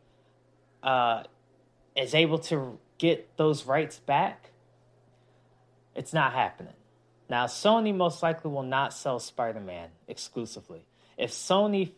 uh, 0.82 1.22
is 1.96 2.14
able 2.14 2.38
to 2.38 2.78
get 2.98 3.36
those 3.36 3.66
rights 3.66 3.98
back, 3.98 4.50
it's 5.94 6.12
not 6.12 6.32
happening. 6.32 6.74
Now, 7.28 7.46
Sony 7.46 7.94
most 7.94 8.22
likely 8.22 8.50
will 8.50 8.62
not 8.62 8.92
sell 8.92 9.18
Spider-Man 9.18 9.88
exclusively. 10.08 10.84
If 11.16 11.30
Sony 11.30 11.92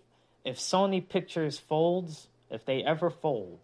if 0.45 0.59
Sony 0.59 1.07
Pictures 1.07 1.59
folds, 1.59 2.29
if 2.51 2.67
they 2.67 2.83
ever 2.83 3.09
fold, 3.09 3.61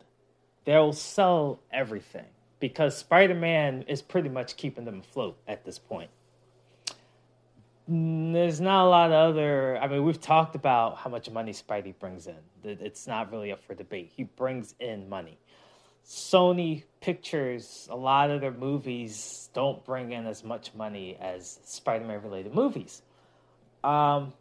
they'll 0.64 0.94
sell 0.94 1.60
everything 1.70 2.24
because 2.58 2.96
Spider-Man 2.96 3.82
is 3.82 4.00
pretty 4.00 4.30
much 4.30 4.56
keeping 4.56 4.86
them 4.86 5.00
afloat 5.00 5.36
at 5.46 5.64
this 5.64 5.78
point. 5.78 6.10
There's 7.92 8.60
not 8.60 8.86
a 8.86 8.88
lot 8.88 9.10
of 9.10 9.30
other. 9.30 9.76
I 9.78 9.88
mean, 9.88 10.04
we've 10.04 10.20
talked 10.20 10.54
about 10.54 10.98
how 10.98 11.10
much 11.10 11.28
money 11.28 11.52
Spidey 11.52 11.98
brings 11.98 12.28
in. 12.28 12.36
It's 12.62 13.08
not 13.08 13.32
really 13.32 13.50
up 13.50 13.64
for 13.64 13.74
debate. 13.74 14.12
He 14.14 14.22
brings 14.22 14.76
in 14.78 15.08
money. 15.08 15.40
Sony 16.06 16.84
Pictures, 17.00 17.88
a 17.90 17.96
lot 17.96 18.30
of 18.30 18.40
their 18.42 18.52
movies 18.52 19.50
don't 19.54 19.84
bring 19.84 20.12
in 20.12 20.24
as 20.26 20.44
much 20.44 20.72
money 20.72 21.16
as 21.20 21.58
Spider 21.64 22.04
Man 22.04 22.22
related 22.22 22.54
movies. 22.54 23.02
Um, 23.82 24.34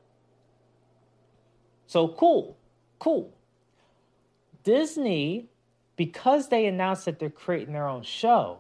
so 1.88 2.08
cool, 2.10 2.56
cool. 3.00 3.34
Disney, 4.64 5.50
because 5.96 6.50
they 6.50 6.68
announced 6.68 7.06
that 7.06 7.18
they're 7.18 7.32
creating 7.32 7.74
their 7.74 7.88
own 7.88 8.04
show, 8.04 8.60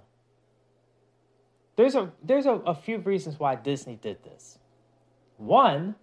there's 1.75 1.93
a 1.93 2.12
there's 2.24 2.48
a, 2.48 2.53
a 2.53 2.74
few 2.74 2.98
reasons 2.98 3.39
why 3.39 3.53
Disney 3.53 3.96
did 3.96 4.24
this. 4.24 4.58
One, 5.39 5.96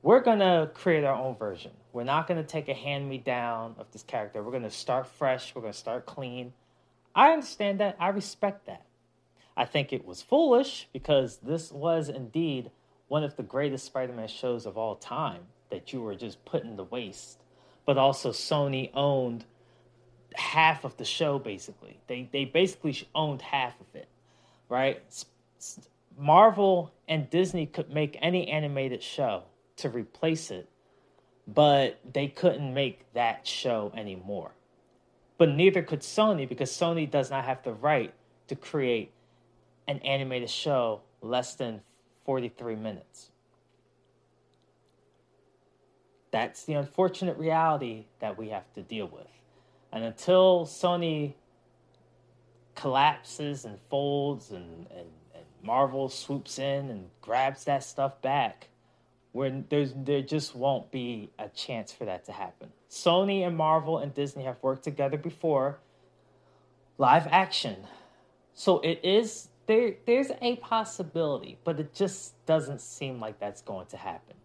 we're 0.00 0.20
gonna 0.20 0.70
create 0.72 1.02
our 1.02 1.14
own 1.14 1.34
version. 1.34 1.72
We're 1.92 2.04
not 2.04 2.28
to 2.40 2.46
take 2.46 2.68
a 2.68 2.74
hand 2.74 3.08
me 3.08 3.18
down 3.18 3.74
of 3.78 3.90
this 3.90 4.04
character. 4.04 4.40
We're 4.44 4.52
to 4.62 4.70
start 4.70 5.08
fresh. 5.08 5.52
We're 5.52 5.62
to 5.72 5.78
start 5.78 6.06
clean. 6.06 6.52
I 7.16 7.32
understand 7.32 7.80
that. 7.80 7.96
I 7.98 8.10
respect 8.10 8.66
that. 8.66 8.86
I 9.56 9.64
think 9.64 9.92
it 9.92 10.06
was 10.06 10.22
foolish 10.22 10.88
because 10.92 11.38
this 11.38 11.72
was 11.72 12.08
indeed 12.08 12.70
one 13.08 13.24
of 13.24 13.34
the 13.34 13.42
greatest 13.42 13.86
Spider 13.86 14.12
Man 14.12 14.28
shows 14.28 14.66
of 14.66 14.78
all 14.78 14.94
time 14.94 15.42
that 15.70 15.92
you 15.92 16.00
were 16.00 16.14
just 16.14 16.44
putting 16.44 16.76
to 16.76 16.84
waste. 16.84 17.40
But 17.84 17.98
also, 17.98 18.30
Sony 18.30 18.92
owned 18.94 19.44
half 20.36 20.84
of 20.84 20.96
the 20.96 21.04
show 21.04 21.40
basically. 21.40 21.98
They, 22.06 22.28
they 22.30 22.44
basically 22.44 22.96
owned 23.16 23.42
half 23.42 23.80
of 23.80 23.96
it, 23.96 24.08
right? 24.68 25.02
Marvel 26.16 26.92
and 27.08 27.28
Disney 27.30 27.66
could 27.66 27.90
make 27.90 28.16
any 28.20 28.48
animated 28.48 29.02
show 29.02 29.44
to 29.76 29.88
replace 29.88 30.50
it 30.50 30.68
but 31.46 31.98
they 32.10 32.28
couldn't 32.28 32.72
make 32.72 33.12
that 33.14 33.46
show 33.46 33.92
anymore. 33.96 34.52
But 35.38 35.50
neither 35.50 35.82
could 35.82 36.00
Sony 36.00 36.48
because 36.48 36.70
Sony 36.70 37.10
does 37.10 37.30
not 37.30 37.44
have 37.44 37.62
the 37.62 37.72
right 37.72 38.12
to 38.48 38.54
create 38.54 39.12
an 39.88 39.98
animated 39.98 40.50
show 40.50 41.00
less 41.20 41.54
than 41.54 41.80
43 42.24 42.76
minutes. 42.76 43.30
That's 46.30 46.64
the 46.64 46.74
unfortunate 46.74 47.36
reality 47.36 48.06
that 48.20 48.38
we 48.38 48.50
have 48.50 48.72
to 48.74 48.82
deal 48.82 49.06
with. 49.06 49.26
And 49.92 50.04
until 50.04 50.64
Sony 50.64 51.34
collapses 52.74 53.64
and 53.64 53.78
folds 53.90 54.50
and, 54.50 54.86
and, 54.96 55.08
Marvel 55.62 56.08
swoops 56.08 56.58
in 56.58 56.90
and 56.90 57.08
grabs 57.20 57.64
that 57.64 57.84
stuff 57.84 58.20
back, 58.20 58.68
where 59.32 59.62
there's 59.68 59.92
there 59.96 60.22
just 60.22 60.54
won't 60.54 60.90
be 60.90 61.30
a 61.38 61.48
chance 61.48 61.92
for 61.92 62.04
that 62.04 62.24
to 62.26 62.32
happen. 62.32 62.68
Sony 62.90 63.46
and 63.46 63.56
Marvel 63.56 63.98
and 63.98 64.12
Disney 64.14 64.44
have 64.44 64.56
worked 64.62 64.84
together 64.84 65.16
before. 65.16 65.78
Live 66.98 67.26
action. 67.28 67.76
So 68.54 68.80
it 68.80 69.00
is 69.04 69.48
there 69.66 69.94
there's 70.06 70.30
a 70.40 70.56
possibility, 70.56 71.58
but 71.64 71.78
it 71.80 71.94
just 71.94 72.44
doesn't 72.46 72.80
seem 72.80 73.20
like 73.20 73.38
that's 73.38 73.62
going 73.62 73.86
to 73.86 73.96
happen. 73.96 74.36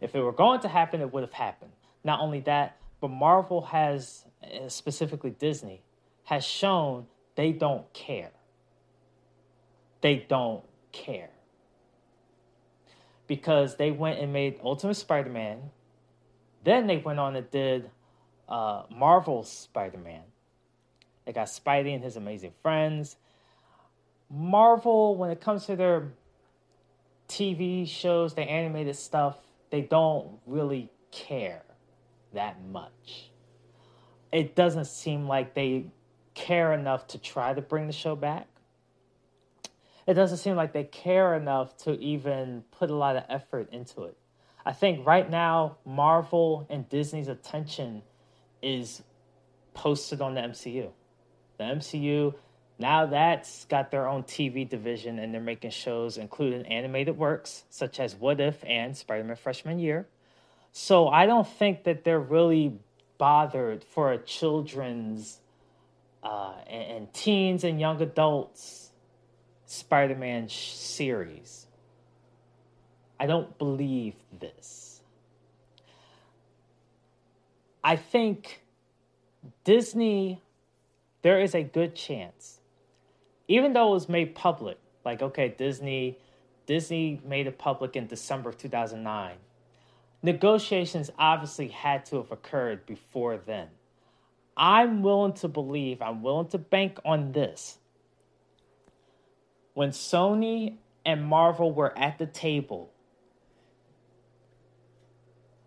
If 0.00 0.14
it 0.16 0.20
were 0.20 0.32
going 0.32 0.60
to 0.60 0.68
happen, 0.68 1.00
it 1.00 1.12
would 1.12 1.22
have 1.22 1.32
happened. 1.32 1.72
Not 2.02 2.20
only 2.20 2.40
that, 2.40 2.76
but 3.00 3.08
Marvel 3.08 3.62
has 3.62 4.24
uh, 4.42 4.68
specifically 4.68 5.30
Disney 5.30 5.82
has 6.24 6.44
shown 6.44 7.06
they 7.34 7.52
don't 7.52 7.90
care. 7.92 8.30
They 10.02 10.26
don't 10.28 10.64
care 10.90 11.30
because 13.26 13.76
they 13.76 13.90
went 13.92 14.18
and 14.18 14.32
made 14.32 14.60
Ultimate 14.62 14.94
Spider 14.94 15.30
Man. 15.30 15.70
Then 16.64 16.86
they 16.86 16.98
went 16.98 17.18
on 17.18 17.34
and 17.36 17.50
did 17.50 17.88
uh, 18.48 18.82
Marvel's 18.90 19.50
Spider 19.50 19.98
Man. 19.98 20.22
They 21.24 21.32
got 21.32 21.46
Spidey 21.46 21.94
and 21.94 22.02
his 22.02 22.16
amazing 22.16 22.52
friends. 22.62 23.16
Marvel, 24.28 25.16
when 25.16 25.30
it 25.30 25.40
comes 25.40 25.66
to 25.66 25.76
their 25.76 26.12
TV 27.28 27.88
shows, 27.88 28.34
their 28.34 28.48
animated 28.48 28.96
stuff, 28.96 29.38
they 29.70 29.82
don't 29.82 30.38
really 30.46 30.90
care 31.12 31.62
that 32.34 32.56
much. 32.70 33.30
It 34.32 34.56
doesn't 34.56 34.86
seem 34.86 35.28
like 35.28 35.54
they 35.54 35.86
care 36.34 36.72
enough 36.72 37.06
to 37.08 37.18
try 37.18 37.54
to 37.54 37.60
bring 37.60 37.86
the 37.86 37.92
show 37.92 38.16
back 38.16 38.48
it 40.06 40.14
doesn't 40.14 40.38
seem 40.38 40.56
like 40.56 40.72
they 40.72 40.84
care 40.84 41.34
enough 41.34 41.76
to 41.78 41.98
even 42.00 42.64
put 42.72 42.90
a 42.90 42.94
lot 42.94 43.16
of 43.16 43.24
effort 43.28 43.68
into 43.72 44.04
it. 44.04 44.16
I 44.64 44.72
think 44.72 45.06
right 45.06 45.28
now, 45.28 45.78
Marvel 45.84 46.66
and 46.70 46.88
Disney's 46.88 47.28
attention 47.28 48.02
is 48.62 49.02
posted 49.74 50.20
on 50.20 50.34
the 50.34 50.40
MCU. 50.40 50.90
The 51.58 51.64
MCU, 51.64 52.34
now 52.78 53.06
that's 53.06 53.64
got 53.66 53.90
their 53.90 54.08
own 54.08 54.22
TV 54.22 54.68
division 54.68 55.18
and 55.18 55.34
they're 55.34 55.40
making 55.40 55.70
shows, 55.70 56.16
including 56.16 56.66
animated 56.66 57.16
works 57.16 57.64
such 57.70 57.98
as 57.98 58.14
What 58.14 58.40
If 58.40 58.64
and 58.64 58.96
Spider 58.96 59.24
Man 59.24 59.36
Freshman 59.36 59.78
Year. 59.78 60.06
So 60.72 61.08
I 61.08 61.26
don't 61.26 61.46
think 61.46 61.84
that 61.84 62.04
they're 62.04 62.20
really 62.20 62.78
bothered 63.18 63.84
for 63.84 64.12
a 64.12 64.18
children's 64.18 65.38
uh, 66.22 66.54
and, 66.68 66.92
and 66.96 67.14
teens 67.14 67.64
and 67.64 67.80
young 67.80 68.00
adults 68.00 68.91
Spider 69.72 70.16
Man 70.16 70.50
series. 70.50 71.66
I 73.18 73.24
don't 73.24 73.56
believe 73.56 74.12
this. 74.38 75.00
I 77.82 77.96
think 77.96 78.64
Disney, 79.64 80.42
there 81.22 81.40
is 81.40 81.54
a 81.54 81.62
good 81.62 81.94
chance, 81.94 82.60
even 83.48 83.72
though 83.72 83.92
it 83.92 83.94
was 83.94 84.10
made 84.10 84.34
public, 84.34 84.76
like, 85.06 85.22
okay, 85.22 85.54
Disney. 85.56 86.18
Disney 86.66 87.22
made 87.24 87.46
it 87.46 87.58
public 87.58 87.96
in 87.96 88.06
December 88.06 88.50
of 88.50 88.58
2009. 88.58 89.36
Negotiations 90.22 91.10
obviously 91.18 91.68
had 91.68 92.04
to 92.06 92.16
have 92.16 92.30
occurred 92.30 92.84
before 92.84 93.38
then. 93.38 93.68
I'm 94.54 95.02
willing 95.02 95.32
to 95.34 95.48
believe, 95.48 96.02
I'm 96.02 96.22
willing 96.22 96.48
to 96.48 96.58
bank 96.58 96.98
on 97.06 97.32
this 97.32 97.78
when 99.74 99.90
Sony 99.90 100.76
and 101.04 101.24
Marvel 101.24 101.72
were 101.72 101.96
at 101.98 102.18
the 102.18 102.26
table, 102.26 102.92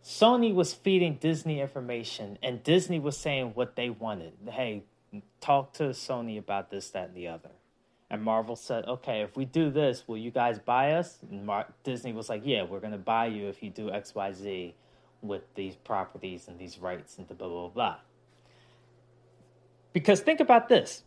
Sony 0.04 0.54
was 0.54 0.74
feeding 0.74 1.18
Disney 1.20 1.60
information, 1.60 2.38
and 2.44 2.64
Disney 2.64 3.00
was 3.00 3.18
saying 3.18 3.52
what 3.56 3.76
they 3.76 3.90
wanted. 3.90 4.34
Hey, 4.48 4.84
talk 5.42 5.74
to 5.74 5.86
Sony 5.86 6.38
about 6.38 6.70
this, 6.70 6.92
that, 6.92 7.08
and 7.10 7.18
the 7.18 7.28
other. 7.28 7.50
And 8.10 8.22
Marvel 8.22 8.56
said, 8.56 8.86
okay, 8.86 9.22
if 9.22 9.36
we 9.36 9.46
do 9.46 9.72
this, 9.72 10.08
will 10.08 10.18
you 10.18 10.30
guys 10.30 10.60
buy 10.60 10.92
us? 10.94 11.18
And 11.30 11.46
Mar- 11.46 11.74
Disney 11.84 12.14
was 12.14 12.30
like, 12.30 12.44
yeah, 12.46 12.64
we're 12.64 12.80
going 12.80 12.92
to 12.92 13.00
buy 13.00 13.26
you 13.26 13.48
if 13.48 13.64
you 13.64 13.72
do 13.72 13.90
XYZ 13.90 14.74
with 15.24 15.42
these 15.56 15.76
properties 15.76 16.48
and 16.48 16.60
these 16.60 16.78
rights 16.78 17.18
and 17.18 17.28
the 17.28 17.34
blah, 17.34 17.48
blah, 17.48 17.70
blah. 17.70 17.96
Because 19.92 20.20
think 20.20 20.40
about 20.40 20.70
this. 20.70 21.04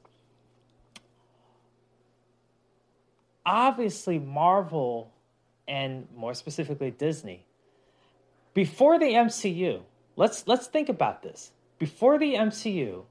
Obviously, 3.49 4.19
Marvel 4.19 5.11
and 5.67 6.07
more 6.15 6.35
specifically 6.35 6.91
Disney, 6.91 7.47
before 8.53 8.99
the 8.99 9.07
MCU, 9.07 9.81
let's 10.17 10.47
let's 10.47 10.67
think 10.67 10.91
about 10.91 11.23
this. 11.23 11.51
Before 11.79 12.19
the 12.19 12.35
MCU, 12.35 13.05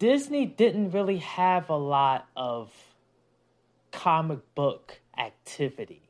Disney 0.00 0.46
didn't 0.46 0.90
really 0.90 1.18
have 1.18 1.70
a 1.70 1.76
lot 1.76 2.26
of 2.34 2.72
comic 3.92 4.40
book 4.56 4.98
activity 5.16 6.02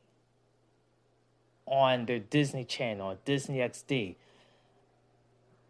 on 1.66 2.06
their 2.06 2.20
Disney 2.20 2.64
Channel, 2.64 3.18
Disney 3.26 3.58
XD, 3.58 4.14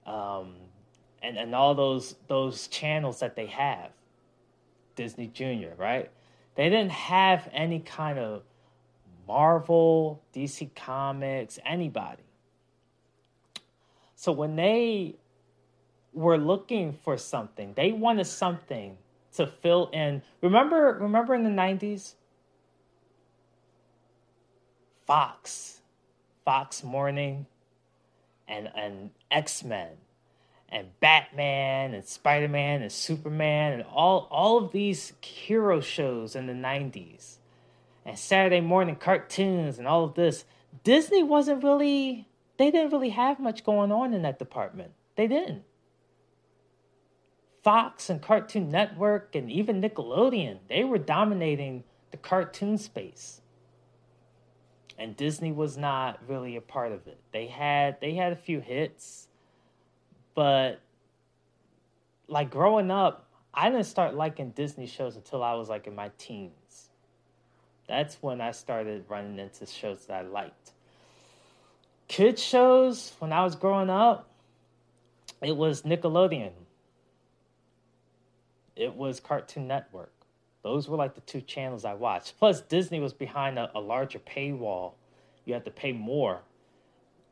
um, 0.06 0.54
and 1.20 1.36
and 1.36 1.52
all 1.52 1.74
those 1.74 2.14
those 2.28 2.68
channels 2.68 3.18
that 3.18 3.34
they 3.34 3.46
have, 3.46 3.90
Disney 4.96 5.28
Junior, 5.28 5.74
right? 5.76 6.10
They 6.56 6.68
didn't 6.68 6.92
have 6.92 7.48
any 7.52 7.80
kind 7.80 8.18
of 8.18 8.42
Marvel, 9.28 10.22
DC 10.34 10.74
Comics, 10.74 11.58
anybody. 11.64 12.22
So 14.14 14.32
when 14.32 14.56
they 14.56 15.16
were 16.12 16.38
looking 16.38 16.92
for 16.92 17.18
something, 17.18 17.74
they 17.74 17.92
wanted 17.92 18.26
something 18.26 18.96
to 19.34 19.46
fill 19.46 19.90
in. 19.92 20.22
Remember, 20.40 20.98
remember 21.00 21.34
in 21.34 21.44
the 21.44 21.50
'90s, 21.50 22.14
Fox, 25.06 25.82
Fox 26.44 26.82
Morning, 26.82 27.46
and 28.48 28.70
and 28.74 29.10
X 29.30 29.62
Men, 29.62 29.90
and 30.68 30.88
Batman, 31.00 31.94
and 31.94 32.04
Spider 32.04 32.48
Man, 32.48 32.82
and 32.82 32.90
Superman, 32.90 33.72
and 33.72 33.82
all 33.84 34.28
all 34.30 34.58
of 34.58 34.72
these 34.72 35.12
hero 35.20 35.80
shows 35.80 36.36
in 36.36 36.46
the 36.46 36.52
'90s, 36.52 37.36
and 38.04 38.18
Saturday 38.18 38.60
morning 38.60 38.96
cartoons, 38.96 39.78
and 39.78 39.86
all 39.86 40.04
of 40.04 40.14
this. 40.14 40.44
Disney 40.84 41.22
wasn't 41.22 41.62
really. 41.64 42.28
They 42.58 42.70
didn't 42.70 42.92
really 42.92 43.10
have 43.10 43.38
much 43.38 43.64
going 43.64 43.92
on 43.92 44.14
in 44.14 44.22
that 44.22 44.38
department. 44.38 44.92
They 45.16 45.26
didn't. 45.26 45.62
Fox 47.66 48.08
and 48.08 48.22
Cartoon 48.22 48.70
Network 48.70 49.34
and 49.34 49.50
even 49.50 49.82
Nickelodeon, 49.82 50.58
they 50.68 50.84
were 50.84 50.98
dominating 50.98 51.82
the 52.12 52.16
cartoon 52.16 52.78
space. 52.78 53.40
And 54.96 55.16
Disney 55.16 55.50
was 55.50 55.76
not 55.76 56.20
really 56.28 56.54
a 56.54 56.60
part 56.60 56.92
of 56.92 57.08
it. 57.08 57.18
They 57.32 57.48
had 57.48 58.00
they 58.00 58.14
had 58.14 58.32
a 58.32 58.36
few 58.36 58.60
hits, 58.60 59.26
but 60.36 60.80
like 62.28 62.50
growing 62.50 62.92
up, 62.92 63.28
I 63.52 63.68
didn't 63.68 63.86
start 63.86 64.14
liking 64.14 64.50
Disney 64.50 64.86
shows 64.86 65.16
until 65.16 65.42
I 65.42 65.54
was 65.54 65.68
like 65.68 65.88
in 65.88 65.96
my 65.96 66.12
teens. 66.18 66.90
That's 67.88 68.16
when 68.20 68.40
I 68.40 68.52
started 68.52 69.04
running 69.08 69.40
into 69.40 69.66
shows 69.66 70.06
that 70.06 70.24
I 70.24 70.28
liked. 70.28 70.70
Kids 72.06 72.40
shows 72.40 73.14
when 73.18 73.32
I 73.32 73.42
was 73.42 73.56
growing 73.56 73.90
up, 73.90 74.30
it 75.42 75.56
was 75.56 75.82
Nickelodeon 75.82 76.52
it 78.76 78.94
was 78.94 79.18
Cartoon 79.18 79.66
Network. 79.66 80.12
Those 80.62 80.88
were 80.88 80.96
like 80.96 81.14
the 81.14 81.20
two 81.22 81.40
channels 81.40 81.84
I 81.84 81.94
watched. 81.94 82.38
Plus, 82.38 82.60
Disney 82.60 83.00
was 83.00 83.12
behind 83.12 83.58
a, 83.58 83.70
a 83.74 83.80
larger 83.80 84.18
paywall. 84.18 84.92
You 85.44 85.54
had 85.54 85.64
to 85.64 85.70
pay 85.70 85.92
more, 85.92 86.42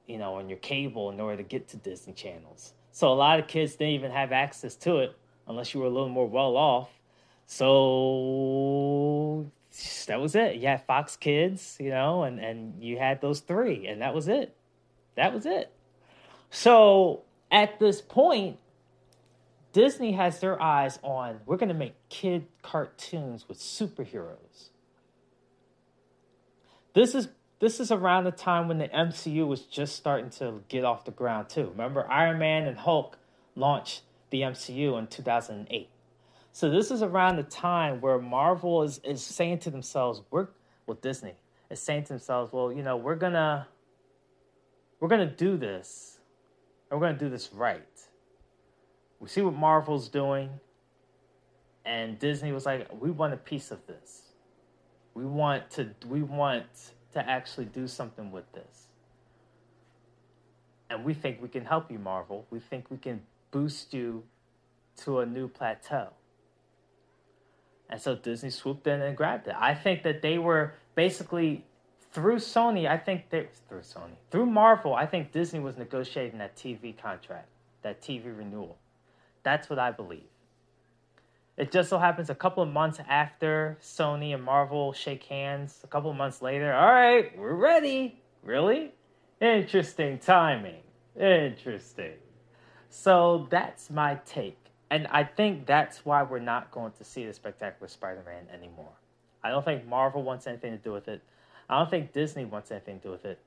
you 0.07 0.19
know, 0.19 0.35
on 0.35 0.49
your 0.49 0.59
cable 0.59 1.11
in 1.11 1.21
order 1.21 1.37
to 1.37 1.43
get 1.43 1.69
to 1.69 1.77
Disney 1.77 2.15
channels. 2.15 2.73
So 2.95 3.13
a 3.13 3.15
lot 3.15 3.41
of 3.41 3.49
kids 3.49 3.73
didn't 3.73 3.95
even 3.95 4.13
have 4.13 4.31
access 4.31 4.77
to 4.77 4.99
it 4.99 5.17
unless 5.49 5.75
you 5.75 5.81
were 5.81 5.87
a 5.87 5.91
little 5.91 6.09
more 6.09 6.29
well 6.29 6.57
off. 6.57 6.89
So 7.45 9.51
that 10.07 10.21
was 10.21 10.37
it. 10.37 10.59
You 10.59 10.69
had 10.69 10.87
Fox 10.87 11.17
Kids, 11.17 11.77
you 11.81 11.91
know, 11.91 12.23
and, 12.23 12.39
and 12.39 12.81
you 12.81 12.97
had 12.97 13.21
those 13.21 13.41
three, 13.41 13.89
and 13.89 14.01
that 14.01 14.15
was 14.15 14.29
it. 14.29 14.57
That 15.17 15.35
was 15.35 15.45
it. 15.45 15.73
So 16.51 17.23
at 17.51 17.81
this 17.81 18.01
point, 18.01 18.59
Disney 19.73 20.13
has 20.13 20.39
their 20.39 20.63
eyes 20.63 21.01
on 21.03 21.41
we're 21.47 21.57
going 21.57 21.71
to 21.71 21.75
make 21.75 21.95
kid 22.11 22.47
cartoons 22.63 23.49
with 23.49 23.59
superheroes. 23.59 24.69
This 26.95 27.17
is 27.17 27.27
this 27.65 27.81
is 27.81 27.91
around 27.91 28.25
the 28.25 28.33
time 28.33 28.69
when 28.69 28.79
the 28.79 28.89
MCU 28.89 29.47
was 29.47 29.63
just 29.63 29.97
starting 29.97 30.31
to 30.31 30.63
get 30.69 30.85
off 30.85 31.05
the 31.05 31.11
ground 31.11 31.49
too. 31.49 31.69
Remember 31.71 32.11
Iron 32.11 32.39
Man 32.39 32.67
and 32.67 32.77
Hulk 32.79 33.19
launched 33.57 34.03
the 34.31 34.43
MCU 34.43 34.99
in 34.99 35.07
2008. 35.07 35.89
So 36.53 36.71
this 36.71 36.91
is 36.91 37.03
around 37.03 37.37
the 37.37 37.43
time 37.43 38.01
where 38.01 38.19
Marvel 38.19 38.83
is 38.83 39.01
is 39.03 39.23
saying 39.23 39.61
to 39.61 39.71
themselves, 39.71 40.23
we're 40.31 40.49
well 40.87 40.99
Disney 41.01 41.35
is 41.71 41.81
saying 41.81 42.05
to 42.05 42.09
themselves, 42.11 42.53
well, 42.53 42.73
you 42.73 42.83
know, 42.83 42.97
we're 42.97 43.17
to 43.33 43.67
we're 45.01 45.09
to 45.27 45.35
do 45.35 45.57
this. 45.57 46.19
And 46.91 47.01
we're 47.01 47.07
to 47.19 47.25
do 47.25 47.31
this 47.31 47.53
right 47.53 47.83
we 49.25 49.31
see 49.31 49.41
what 49.41 49.55
Marvel's 49.55 50.09
doing, 50.09 50.51
and 51.87 52.19
Disney 52.19 52.53
was 52.53 52.67
like, 52.67 52.87
we 53.01 53.11
want 53.11 53.33
a 53.33 53.39
piece 53.39 53.71
of 53.71 53.87
this. 53.87 54.33
We 55.15 55.25
want 55.25 55.71
to 55.71 55.95
we 56.07 56.23
want 56.23 56.67
to 57.15 57.29
actually 57.29 57.67
do 57.67 57.87
something 57.87 58.31
with 58.31 58.51
this. 58.53 58.89
And 60.91 61.05
we 61.05 61.15
think 61.15 61.41
we 61.41 61.49
can 61.49 61.65
help 61.65 61.91
you, 61.91 61.99
Marvel. 61.99 62.47
We 62.51 62.61
think 62.61 62.91
we 62.91 62.99
can 62.99 63.23
boost 63.51 63.95
you 63.95 64.25
to 64.99 65.21
a 65.21 65.27
new 65.27 65.49
plateau. 65.49 66.09
And 67.89 68.01
so 68.01 68.15
Disney 68.15 68.51
swooped 68.51 68.87
in 68.87 69.01
and 69.01 69.17
grabbed 69.17 69.49
it. 69.49 69.55
I 69.59 69.75
think 69.75 70.03
that 70.03 70.23
they 70.23 70.39
were 70.39 70.75
basically 70.95 71.65
through 72.13 72.37
Sony, 72.37 72.89
I 72.89 72.97
think 72.97 73.31
they 73.31 73.49
through 73.69 73.81
Sony. 73.81 74.17
Through 74.31 74.47
Marvel, 74.47 74.95
I 74.95 75.05
think 75.05 75.33
Disney 75.33 75.59
was 75.59 75.77
negotiating 75.77 76.39
that 76.39 76.57
TV 76.57 76.97
contract, 76.97 77.49
that 77.83 78.01
TV 78.01 78.37
renewal. 78.37 78.79
That's 79.43 79.69
what 79.69 79.81
I 79.81 79.91
believe. 79.91 80.23
It 81.57 81.71
just 81.71 81.89
so 81.89 81.99
happens 81.99 82.31
a 82.31 82.35
couple 82.35 82.63
of 82.63 82.69
months 82.69 82.99
after 83.09 83.79
Sony 83.81 84.35
and 84.35 84.43
Marvel 84.43 84.93
shake 84.93 85.23
hands, 85.25 85.81
a 85.85 85.87
couple 85.87 86.11
of 86.11 86.17
months 86.17 86.43
later, 86.43 86.75
all 86.75 86.93
right, 86.93 87.37
we're 87.39 87.55
ready. 87.55 88.21
Really? 88.43 88.93
Interesting 89.41 90.19
timing. 90.19 90.83
Interesting. 91.19 92.15
So 92.89 93.47
that's 93.51 93.89
my 93.89 94.19
take. 94.27 94.59
And 94.91 95.07
I 95.09 95.25
think 95.25 95.67
that's 95.67 96.05
why 96.05 96.23
we're 96.25 96.41
not 96.41 96.71
going 96.71 96.93
to 96.99 97.05
see 97.05 97.25
the 97.25 97.33
Spectacular 97.33 97.89
Spider 97.89 98.23
Man 98.27 98.47
anymore. 98.53 98.93
I 99.43 99.51
don't 99.51 99.65
think 99.65 99.87
Marvel 99.87 100.23
wants 100.23 100.47
anything 100.47 100.73
to 100.73 100.79
do 100.79 100.93
with 100.93 101.09
it. 101.09 101.23
I 101.69 101.79
don't 101.79 101.91
think 101.91 102.13
Disney 102.13 102.45
wants 102.45 102.71
anything 102.71 102.99
to 103.01 103.09
do 103.09 103.11
with 103.11 103.25
it. 103.25 103.39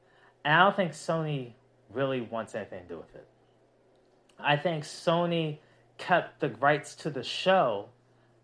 And 0.45 0.53
I 0.53 0.63
don't 0.63 0.75
think 0.75 0.93
Sony 0.93 1.53
really 1.91 2.21
wants 2.21 2.55
anything 2.55 2.83
to 2.83 2.87
do 2.87 2.97
with 2.97 3.15
it. 3.15 3.27
I 4.39 4.55
think 4.55 4.83
Sony 4.83 5.57
kept 5.97 6.39
the 6.39 6.49
rights 6.49 6.95
to 6.95 7.09
the 7.09 7.23
show 7.23 7.89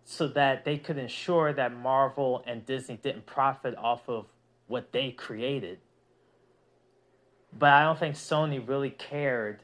so 0.06 0.28
that 0.30 0.66
they 0.66 0.78
could 0.78 0.98
ensure 0.98 1.54
that 1.54 1.74
Marvel 1.74 2.44
and 2.46 2.66
Disney 2.66 2.98
didn't 2.98 3.26
profit 3.26 3.76
off 3.78 4.08
of 4.10 4.26
what 4.68 4.92
they 4.92 5.12
created. 5.12 5.80
But 7.58 7.70
I 7.70 7.84
don't 7.84 8.00
think 8.00 8.16
Sony 8.16 8.66
really 8.68 8.90
cared 8.90 9.62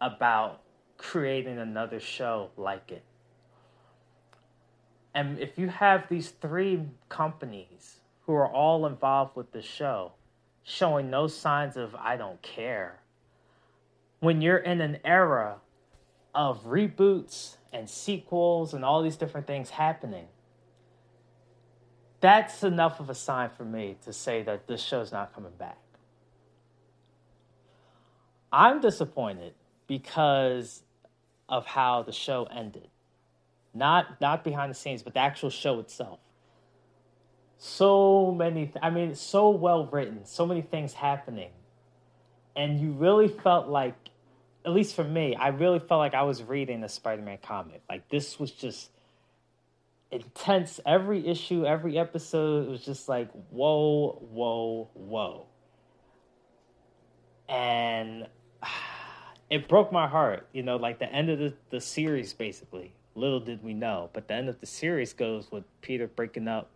about 0.00 0.62
creating 0.96 1.58
another 1.58 2.00
show 2.00 2.50
like 2.56 2.90
it. 2.90 3.02
And 5.14 5.38
if 5.40 5.58
you 5.58 5.68
have 5.68 6.08
these 6.08 6.30
three 6.30 6.86
companies 7.08 7.96
who 8.26 8.34
are 8.34 8.48
all 8.48 8.86
involved 8.86 9.36
with 9.36 9.50
the 9.52 9.62
show 9.62 10.12
showing 10.62 11.10
no 11.10 11.26
signs 11.26 11.76
of 11.76 11.94
I 11.96 12.16
don't 12.16 12.40
care, 12.42 13.00
when 14.20 14.40
you're 14.40 14.58
in 14.58 14.80
an 14.80 14.98
era 15.04 15.56
of 16.34 16.64
reboots 16.64 17.56
and 17.72 17.88
sequels 17.88 18.74
and 18.74 18.84
all 18.84 19.02
these 19.02 19.16
different 19.16 19.46
things 19.46 19.70
happening, 19.70 20.26
that's 22.20 22.62
enough 22.62 23.00
of 23.00 23.08
a 23.08 23.14
sign 23.14 23.50
for 23.56 23.64
me 23.64 23.96
to 24.04 24.12
say 24.12 24.42
that 24.42 24.66
this 24.66 24.82
show's 24.82 25.10
not 25.12 25.34
coming 25.34 25.52
back. 25.58 25.78
I'm 28.52 28.80
disappointed 28.80 29.54
because 29.86 30.82
of 31.48 31.66
how 31.66 32.02
the 32.02 32.12
show 32.12 32.44
ended. 32.44 32.88
Not 33.72 34.20
not 34.20 34.42
behind 34.42 34.70
the 34.70 34.74
scenes, 34.74 35.02
but 35.02 35.14
the 35.14 35.20
actual 35.20 35.50
show 35.50 35.78
itself. 35.78 36.18
So 37.58 38.32
many 38.32 38.66
th- 38.66 38.78
I 38.82 38.90
mean, 38.90 39.14
so 39.14 39.50
well 39.50 39.86
written, 39.86 40.24
so 40.24 40.44
many 40.46 40.62
things 40.62 40.92
happening. 40.92 41.50
And 42.56 42.80
you 42.80 42.92
really 42.92 43.28
felt 43.28 43.68
like 43.68 44.09
at 44.64 44.72
least 44.72 44.94
for 44.94 45.04
me, 45.04 45.34
I 45.34 45.48
really 45.48 45.78
felt 45.78 45.98
like 45.98 46.14
I 46.14 46.22
was 46.22 46.42
reading 46.42 46.84
a 46.84 46.88
Spider-Man 46.88 47.38
comic. 47.42 47.82
Like 47.88 48.08
this 48.08 48.38
was 48.38 48.50
just 48.50 48.90
intense. 50.10 50.80
Every 50.84 51.26
issue, 51.26 51.64
every 51.64 51.98
episode 51.98 52.66
it 52.66 52.70
was 52.70 52.84
just 52.84 53.08
like, 53.08 53.30
whoa, 53.50 54.18
whoa, 54.30 54.90
whoa. 54.94 55.46
And 57.48 58.26
it 59.50 59.68
broke 59.68 59.92
my 59.92 60.06
heart, 60.06 60.46
you 60.52 60.62
know, 60.62 60.76
like 60.76 60.98
the 60.98 61.10
end 61.12 61.30
of 61.30 61.38
the, 61.38 61.54
the 61.70 61.80
series, 61.80 62.32
basically. 62.32 62.92
Little 63.14 63.40
did 63.40 63.62
we 63.64 63.74
know. 63.74 64.10
But 64.12 64.28
the 64.28 64.34
end 64.34 64.48
of 64.48 64.60
the 64.60 64.66
series 64.66 65.12
goes 65.12 65.50
with 65.50 65.64
Peter 65.80 66.06
breaking 66.06 66.48
up 66.48 66.70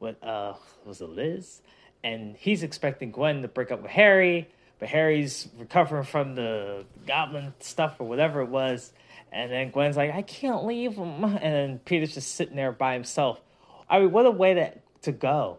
with, 0.00 0.22
uh, 0.22 0.54
was 0.84 1.00
it 1.00 1.08
Liz? 1.08 1.62
And 2.04 2.36
he's 2.36 2.62
expecting 2.64 3.12
Gwen 3.12 3.42
to 3.42 3.48
break 3.48 3.70
up 3.70 3.82
with 3.82 3.92
Harry, 3.92 4.48
but 4.82 4.88
Harry's 4.88 5.48
recovering 5.58 6.02
from 6.02 6.34
the 6.34 6.84
goblin 7.06 7.54
stuff 7.60 8.00
or 8.00 8.08
whatever 8.08 8.40
it 8.40 8.48
was. 8.48 8.92
And 9.30 9.48
then 9.52 9.70
Gwen's 9.70 9.96
like, 9.96 10.12
I 10.12 10.22
can't 10.22 10.64
leave 10.64 10.96
him. 10.96 11.22
And 11.24 11.40
then 11.40 11.78
Peter's 11.84 12.14
just 12.14 12.34
sitting 12.34 12.56
there 12.56 12.72
by 12.72 12.94
himself. 12.94 13.40
I 13.88 14.00
mean, 14.00 14.10
what 14.10 14.26
a 14.26 14.32
way 14.32 14.54
to, 14.54 14.72
to 15.02 15.12
go. 15.12 15.58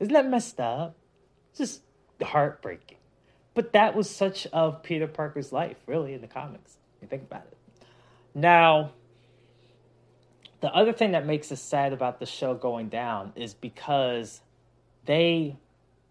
Isn't 0.00 0.12
that 0.12 0.28
messed 0.28 0.60
up? 0.60 0.96
Just 1.56 1.80
heartbreaking. 2.22 2.98
But 3.54 3.72
that 3.72 3.96
was 3.96 4.10
such 4.10 4.46
of 4.48 4.82
Peter 4.82 5.06
Parker's 5.06 5.50
life, 5.50 5.78
really, 5.86 6.12
in 6.12 6.20
the 6.20 6.26
comics. 6.26 6.76
You 7.00 7.08
think 7.08 7.22
about 7.22 7.46
it. 7.50 7.56
Now, 8.34 8.90
the 10.60 10.70
other 10.74 10.92
thing 10.92 11.12
that 11.12 11.24
makes 11.24 11.50
us 11.50 11.62
sad 11.62 11.94
about 11.94 12.20
the 12.20 12.26
show 12.26 12.52
going 12.52 12.90
down 12.90 13.32
is 13.34 13.54
because 13.54 14.42
they 15.06 15.56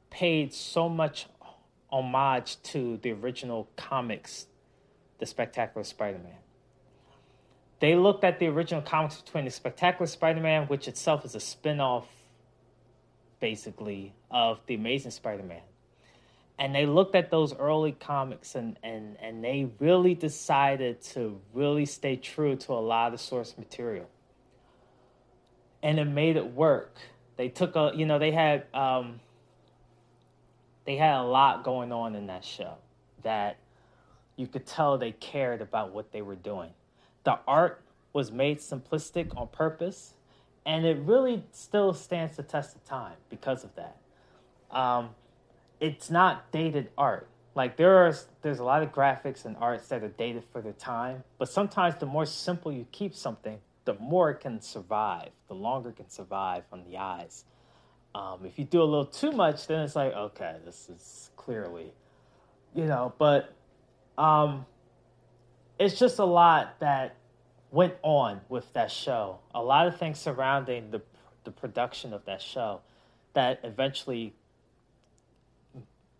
paid 0.09 0.55
so 0.55 0.89
much 0.89 1.27
homage 1.89 2.61
to 2.63 2.97
the 2.97 3.11
original 3.11 3.69
comics, 3.75 4.47
The 5.19 5.25
Spectacular 5.25 5.83
Spider 5.83 6.19
Man 6.19 6.37
they 7.79 7.95
looked 7.95 8.23
at 8.23 8.39
the 8.39 8.47
original 8.47 8.81
comics 8.81 9.21
between 9.21 9.45
the 9.45 9.51
Spectacular 9.51 10.07
Spider-Man, 10.07 10.67
which 10.67 10.87
itself 10.87 11.25
is 11.25 11.35
a 11.35 11.39
spin-off, 11.39 12.07
basically, 13.39 14.13
of 14.31 14.59
the 14.65 14.73
Amazing 14.75 15.11
Spider-Man. 15.11 15.61
And 16.59 16.73
they 16.73 16.87
looked 16.87 17.13
at 17.13 17.29
those 17.29 17.53
early 17.53 17.91
comics 17.91 18.55
and, 18.55 18.79
and, 18.81 19.15
and 19.21 19.43
they 19.43 19.69
really 19.79 20.15
decided 20.15 21.01
to 21.03 21.39
really 21.53 21.85
stay 21.85 22.15
true 22.15 22.55
to 22.55 22.73
a 22.73 22.81
lot 22.81 23.13
of 23.13 23.21
source 23.21 23.55
material. 23.59 24.09
And 25.83 25.99
it 25.99 26.05
made 26.05 26.35
it 26.35 26.53
work. 26.53 26.97
They 27.35 27.49
took 27.49 27.75
a 27.75 27.91
you 27.95 28.07
know, 28.07 28.17
they 28.17 28.31
had 28.31 28.65
um, 28.73 29.19
they 30.87 30.95
had 30.95 31.19
a 31.19 31.23
lot 31.23 31.63
going 31.63 31.91
on 31.91 32.15
in 32.15 32.25
that 32.25 32.43
show 32.43 32.73
that 33.21 33.57
you 34.35 34.47
could 34.47 34.65
tell 34.65 34.97
they 34.97 35.11
cared 35.11 35.61
about 35.61 35.93
what 35.93 36.11
they 36.11 36.23
were 36.23 36.35
doing 36.35 36.71
the 37.27 37.37
art 37.45 37.81
was 38.13 38.31
made 38.31 38.59
simplistic 38.59 39.35
on 39.35 39.49
purpose, 39.49 40.13
and 40.65 40.85
it 40.85 40.97
really 40.99 41.43
still 41.51 41.93
stands 41.93 42.37
the 42.37 42.43
test 42.43 42.73
of 42.73 42.85
time 42.85 43.17
because 43.29 43.65
of 43.65 43.71
that. 43.75 43.97
Um, 44.71 45.09
it's 45.81 46.09
not 46.09 46.49
dated 46.53 46.89
art. 46.97 47.27
Like 47.53 47.75
there 47.75 47.97
are, 47.97 48.15
there's 48.43 48.59
a 48.59 48.63
lot 48.63 48.81
of 48.81 48.93
graphics 48.93 49.43
and 49.43 49.57
arts 49.59 49.89
that 49.89 50.05
are 50.05 50.07
dated 50.07 50.45
for 50.53 50.61
their 50.61 50.71
time, 50.71 51.25
but 51.37 51.49
sometimes 51.49 51.95
the 51.99 52.05
more 52.05 52.25
simple 52.25 52.71
you 52.71 52.87
keep 52.93 53.13
something, 53.13 53.59
the 53.83 53.95
more 53.95 54.31
it 54.31 54.39
can 54.39 54.61
survive, 54.61 55.31
the 55.49 55.53
longer 55.53 55.89
it 55.89 55.97
can 55.97 56.09
survive 56.09 56.63
on 56.71 56.85
the 56.89 56.97
eyes. 56.97 57.43
Um, 58.17 58.45
if 58.45 58.57
you 58.57 58.65
do 58.65 58.81
a 58.81 58.83
little 58.83 59.05
too 59.05 59.31
much, 59.31 59.67
then 59.67 59.81
it's 59.81 59.95
like, 59.95 60.11
okay, 60.11 60.55
this 60.65 60.89
is 60.89 61.29
clearly, 61.37 61.91
you 62.73 62.85
know, 62.85 63.13
but 63.19 63.53
um, 64.17 64.65
it's 65.77 65.99
just 65.99 66.17
a 66.17 66.25
lot 66.25 66.79
that 66.79 67.15
went 67.69 67.93
on 68.01 68.41
with 68.49 68.73
that 68.73 68.89
show. 68.89 69.37
A 69.53 69.61
lot 69.61 69.85
of 69.85 69.97
things 69.97 70.17
surrounding 70.17 70.89
the 70.89 71.01
the 71.43 71.51
production 71.51 72.11
of 72.11 72.25
that 72.25 72.41
show 72.41 72.81
that 73.33 73.59
eventually 73.63 74.33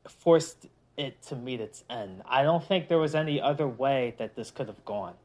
forced 0.08 0.68
it 0.98 1.20
to 1.24 1.36
meet 1.36 1.60
its 1.60 1.84
end. 1.90 2.22
I 2.26 2.44
don't 2.44 2.64
think 2.64 2.90
there 2.90 3.00
was 3.00 3.16
any 3.16 3.42
other 3.42 3.68
way 3.68 4.14
that 4.20 4.36
this 4.36 4.52
could 4.52 4.68
have 4.68 4.86
gone. 4.86 5.16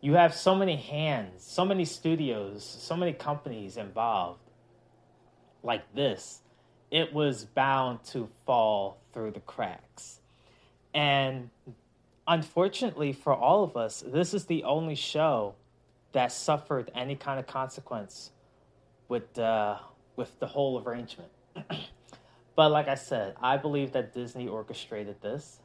You 0.00 0.14
have 0.14 0.34
so 0.34 0.54
many 0.54 0.76
hands, 0.76 1.44
so 1.44 1.64
many 1.64 1.84
studios, 1.84 2.64
so 2.64 2.96
many 2.96 3.12
companies 3.12 3.76
involved 3.76 4.43
like 5.64 5.94
this. 5.94 6.40
It 6.90 7.12
was 7.12 7.44
bound 7.44 8.04
to 8.12 8.28
fall 8.46 8.98
through 9.12 9.32
the 9.32 9.40
cracks. 9.40 10.20
And 10.94 11.50
unfortunately 12.26 13.12
for 13.12 13.34
all 13.34 13.64
of 13.64 13.76
us, 13.76 14.04
this 14.06 14.34
is 14.34 14.44
the 14.44 14.64
only 14.64 14.94
show 14.94 15.54
that 16.12 16.30
suffered 16.30 16.90
any 16.94 17.16
kind 17.16 17.40
of 17.40 17.46
consequence 17.46 18.30
with 19.08 19.38
uh, 19.38 19.78
with 20.16 20.38
the 20.38 20.46
whole 20.46 20.82
arrangement. 20.86 21.30
but 22.56 22.70
like 22.70 22.88
I 22.88 22.94
said, 22.94 23.34
I 23.42 23.56
believe 23.56 23.92
that 23.92 24.14
Disney 24.14 24.46
orchestrated 24.46 25.20
this. 25.20 25.60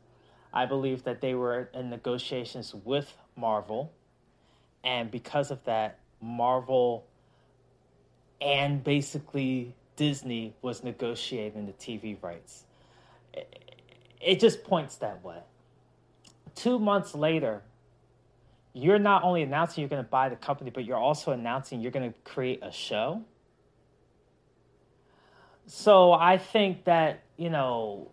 I 0.51 0.65
believe 0.65 1.03
that 1.03 1.21
they 1.21 1.35
were 1.35 1.69
in 1.75 1.91
negotiations 1.91 2.73
with 2.73 3.15
Marvel, 3.35 3.93
and 4.83 5.11
because 5.11 5.51
of 5.51 5.63
that, 5.65 5.99
Marvel 6.19 7.05
and 8.41 8.83
basically 8.83 9.75
Disney 9.99 10.55
was 10.61 10.83
negotiating 10.83 11.65
the 11.65 11.73
TV 11.73 12.17
rights. 12.23 12.63
It 14.21 14.39
just 14.39 14.63
points 14.63 14.95
that 14.97 15.23
way 15.23 15.39
two 16.59 16.77
months 16.77 17.15
later, 17.15 17.61
you're 18.73 18.99
not 18.99 19.23
only 19.23 19.41
announcing 19.43 19.81
you're 19.81 19.89
going 19.89 20.03
to 20.03 20.09
buy 20.09 20.27
the 20.27 20.35
company, 20.35 20.69
but 20.69 20.83
you're 20.83 20.97
also 20.97 21.31
announcing 21.31 21.79
you're 21.79 21.91
going 21.91 22.11
to 22.11 22.19
create 22.23 22.59
a 22.61 22.71
show. 22.71 23.23
So 25.65 26.11
I 26.11 26.37
think 26.37 26.83
that, 26.83 27.21
you 27.37 27.49
know, 27.49 28.11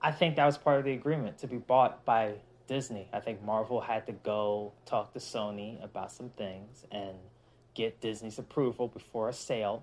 I 0.00 0.12
think 0.12 0.36
that 0.36 0.46
was 0.46 0.56
part 0.56 0.78
of 0.78 0.84
the 0.84 0.92
agreement 0.92 1.38
to 1.38 1.46
be 1.48 1.56
bought 1.56 2.04
by 2.04 2.34
Disney. 2.68 3.08
I 3.12 3.20
think 3.20 3.42
Marvel 3.42 3.80
had 3.80 4.06
to 4.06 4.12
go 4.12 4.72
talk 4.86 5.12
to 5.14 5.18
Sony 5.18 5.82
about 5.82 6.12
some 6.12 6.28
things 6.30 6.84
and 6.92 7.16
get 7.74 8.00
Disney's 8.00 8.38
approval 8.38 8.86
before 8.86 9.28
a 9.28 9.32
sale. 9.32 9.82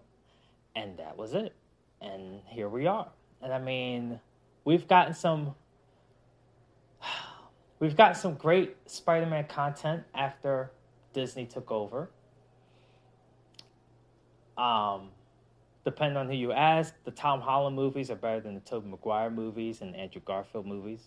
And 0.75 0.97
that 0.97 1.17
was 1.17 1.33
it. 1.33 1.53
And 2.01 2.41
here 2.47 2.69
we 2.69 2.87
are. 2.87 3.09
And 3.41 3.53
I 3.53 3.59
mean, 3.59 4.19
we've 4.63 4.87
gotten 4.87 5.13
some 5.13 5.55
We've 7.79 7.95
got 7.95 8.17
some 8.17 8.35
great 8.35 8.75
Spider 8.85 9.25
Man 9.25 9.47
content 9.47 10.03
after 10.13 10.71
Disney 11.13 11.45
took 11.45 11.71
over. 11.71 12.09
Um, 14.57 15.09
depending 15.83 16.17
on 16.17 16.27
who 16.27 16.35
you 16.35 16.51
ask, 16.51 16.93
the 17.03 17.11
Tom 17.11 17.41
Holland 17.41 17.75
movies 17.75 18.11
are 18.11 18.15
better 18.15 18.39
than 18.39 18.53
the 18.53 18.59
Tobey 18.59 18.87
Maguire 18.87 19.31
movies 19.31 19.81
and 19.81 19.95
Andrew 19.95 20.21
Garfield 20.23 20.65
movies. 20.65 21.01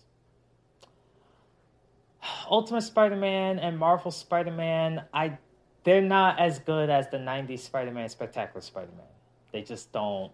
Ultimate 2.49 2.81
Spider-Man 2.81 3.59
and 3.59 3.77
Marvel 3.77 4.11
Spider-Man, 4.11 5.03
I 5.13 5.37
they're 5.83 6.01
not 6.01 6.39
as 6.39 6.57
good 6.59 6.89
as 6.89 7.09
the 7.09 7.17
90s 7.17 7.59
Spider-Man 7.59 8.09
Spectacular 8.09 8.61
Spider-Man. 8.61 9.05
They 9.55 9.61
just 9.61 9.93
don't 9.93 10.33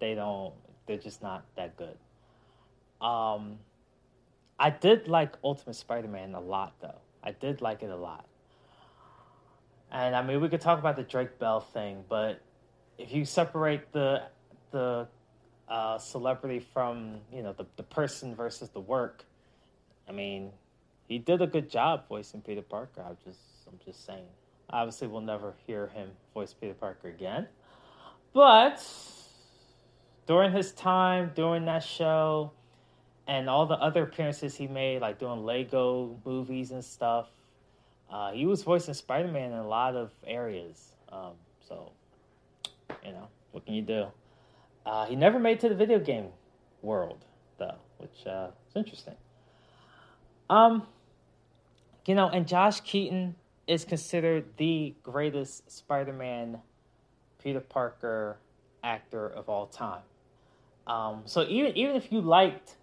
they 0.00 0.14
don't 0.14 0.54
they're 0.86 0.96
just 0.96 1.20
not 1.22 1.44
that 1.54 1.76
good. 1.76 1.98
Um 2.98 3.58
I 4.58 4.70
did 4.70 5.06
like 5.06 5.34
Ultimate 5.44 5.74
Spider-Man 5.74 6.34
a 6.34 6.40
lot, 6.40 6.72
though. 6.80 7.02
I 7.22 7.32
did 7.32 7.60
like 7.60 7.82
it 7.82 7.90
a 7.90 7.96
lot. 7.96 8.24
And 9.92 10.16
I 10.16 10.22
mean, 10.22 10.40
we 10.40 10.48
could 10.48 10.62
talk 10.62 10.78
about 10.78 10.96
the 10.96 11.02
Drake 11.02 11.38
Bell 11.38 11.60
thing, 11.60 12.04
but 12.08 12.40
if 12.96 13.12
you 13.12 13.26
separate 13.26 13.92
the 13.92 14.22
the 14.70 15.08
uh, 15.68 15.98
celebrity 15.98 16.60
from 16.60 17.18
you 17.30 17.42
know 17.42 17.52
the 17.52 17.66
the 17.76 17.82
person 17.82 18.34
versus 18.34 18.70
the 18.70 18.80
work, 18.80 19.26
I 20.08 20.12
mean, 20.12 20.52
he 21.06 21.18
did 21.18 21.42
a 21.42 21.46
good 21.46 21.68
job 21.68 22.08
voicing 22.08 22.40
Peter 22.40 22.62
Parker. 22.62 23.04
I'm 23.06 23.18
just 23.26 23.40
I'm 23.68 23.78
just 23.84 24.06
saying. 24.06 24.24
Obviously, 24.70 25.06
we'll 25.08 25.20
never 25.20 25.52
hear 25.66 25.88
him 25.88 26.12
voice 26.32 26.54
Peter 26.54 26.72
Parker 26.72 27.08
again, 27.08 27.46
but 28.34 28.84
during 30.26 30.52
his 30.52 30.72
time 30.72 31.32
during 31.34 31.64
that 31.64 31.82
show 31.82 32.52
and 33.26 33.48
all 33.48 33.66
the 33.66 33.74
other 33.74 34.02
appearances 34.02 34.54
he 34.54 34.66
made, 34.66 35.00
like 35.00 35.18
doing 35.18 35.44
Lego 35.44 36.18
movies 36.24 36.70
and 36.70 36.84
stuff. 36.84 37.28
Uh, 38.10 38.32
he 38.32 38.46
was 38.46 38.62
voicing 38.62 38.94
Spider 38.94 39.28
Man 39.28 39.52
in 39.52 39.58
a 39.58 39.66
lot 39.66 39.96
of 39.96 40.10
areas. 40.26 40.92
Um, 41.10 41.32
so, 41.66 41.92
you 43.04 43.12
know, 43.12 43.28
what 43.52 43.64
can 43.64 43.74
you 43.74 43.82
do? 43.82 44.06
Uh, 44.84 45.06
he 45.06 45.16
never 45.16 45.38
made 45.38 45.60
to 45.60 45.68
the 45.68 45.74
video 45.74 45.98
game 45.98 46.26
world, 46.82 47.24
though, 47.58 47.76
which 47.98 48.26
uh, 48.26 48.48
is 48.68 48.76
interesting. 48.76 49.14
Um, 50.50 50.86
you 52.06 52.14
know, 52.14 52.28
and 52.28 52.46
Josh 52.46 52.80
Keaton 52.80 53.34
is 53.66 53.86
considered 53.86 54.44
the 54.58 54.94
greatest 55.02 55.70
Spider 55.70 56.12
Man 56.12 56.58
Peter 57.44 57.60
Parker 57.60 58.38
actor 58.82 59.28
of 59.28 59.48
all 59.48 59.66
time. 59.66 60.02
Um, 60.86 61.22
so 61.26 61.46
even 61.48 61.76
even 61.76 61.94
if 61.94 62.10
you 62.10 62.20
liked 62.20 62.76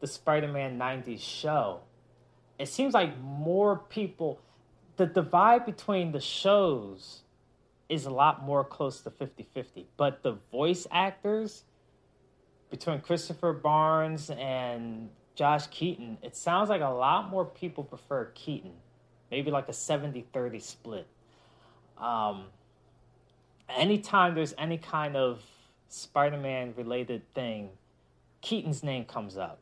the 0.00 0.06
Spider-Man 0.06 0.78
90s 0.78 1.20
show, 1.20 1.80
it 2.58 2.68
seems 2.68 2.94
like 2.94 3.18
more 3.20 3.76
people 3.76 4.40
the 4.96 5.06
divide 5.06 5.66
between 5.66 6.12
the 6.12 6.20
shows 6.20 7.20
is 7.88 8.06
a 8.06 8.10
lot 8.10 8.42
more 8.42 8.64
close 8.64 9.02
to 9.02 9.10
50-50. 9.10 9.84
But 9.96 10.22
the 10.22 10.38
voice 10.50 10.86
actors 10.90 11.64
between 12.70 13.00
Christopher 13.00 13.52
Barnes 13.52 14.30
and 14.30 15.10
Josh 15.34 15.66
Keaton, 15.68 16.18
it 16.22 16.34
sounds 16.34 16.68
like 16.68 16.80
a 16.80 16.88
lot 16.88 17.30
more 17.30 17.44
people 17.44 17.84
prefer 17.84 18.26
Keaton. 18.34 18.72
Maybe 19.30 19.50
like 19.50 19.68
a 19.68 19.72
70-30 19.72 20.62
split. 20.62 21.06
Um, 21.98 22.46
anytime 23.68 24.34
there's 24.34 24.54
any 24.58 24.78
kind 24.78 25.16
of 25.16 25.42
Spider-Man 25.88 26.74
related 26.76 27.22
thing, 27.34 27.70
Keaton's 28.40 28.82
name 28.82 29.04
comes 29.04 29.36
up. 29.36 29.60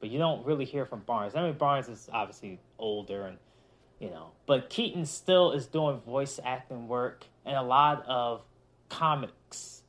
But 0.00 0.10
you 0.10 0.18
don't 0.18 0.44
really 0.44 0.64
hear 0.64 0.84
from 0.84 1.00
Barnes. 1.00 1.34
I 1.34 1.42
mean 1.42 1.54
Barnes 1.54 1.88
is 1.88 2.08
obviously 2.12 2.60
older 2.78 3.26
and 3.26 3.38
you 4.00 4.10
know, 4.10 4.32
but 4.46 4.68
Keaton 4.68 5.06
still 5.06 5.52
is 5.52 5.66
doing 5.66 6.00
voice 6.00 6.38
acting 6.44 6.88
work 6.88 7.24
and 7.46 7.56
a 7.56 7.62
lot 7.62 8.04
of 8.06 8.42
comics 8.88 9.82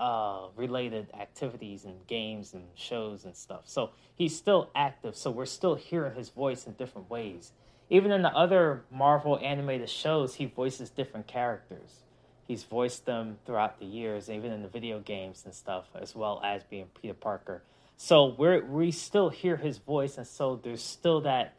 uh, 0.00 0.48
related 0.56 1.06
activities 1.18 1.84
and 1.84 2.04
games 2.08 2.54
and 2.54 2.64
shows 2.74 3.24
and 3.24 3.36
stuff. 3.36 3.62
So 3.66 3.90
he's 4.16 4.36
still 4.36 4.70
active. 4.74 5.16
So 5.16 5.30
we're 5.30 5.46
still 5.46 5.76
hearing 5.76 6.16
his 6.16 6.28
voice 6.28 6.66
in 6.66 6.72
different 6.72 7.08
ways. 7.08 7.52
Even 7.88 8.10
in 8.10 8.22
the 8.22 8.34
other 8.34 8.82
Marvel 8.90 9.38
animated 9.40 9.88
shows, 9.88 10.34
he 10.34 10.46
voices 10.46 10.90
different 10.90 11.28
characters. 11.28 12.02
He's 12.46 12.64
voiced 12.64 13.06
them 13.06 13.38
throughout 13.46 13.78
the 13.78 13.86
years, 13.86 14.28
even 14.28 14.52
in 14.52 14.62
the 14.62 14.68
video 14.68 14.98
games 15.00 15.42
and 15.44 15.54
stuff, 15.54 15.86
as 15.94 16.14
well 16.14 16.40
as 16.44 16.62
being 16.64 16.86
Peter 17.00 17.14
Parker. 17.14 17.62
So 17.96 18.34
we're 18.36 18.64
we 18.64 18.90
still 18.90 19.28
hear 19.28 19.56
his 19.56 19.78
voice, 19.78 20.18
and 20.18 20.26
so 20.26 20.56
there's 20.56 20.82
still 20.82 21.20
that 21.22 21.54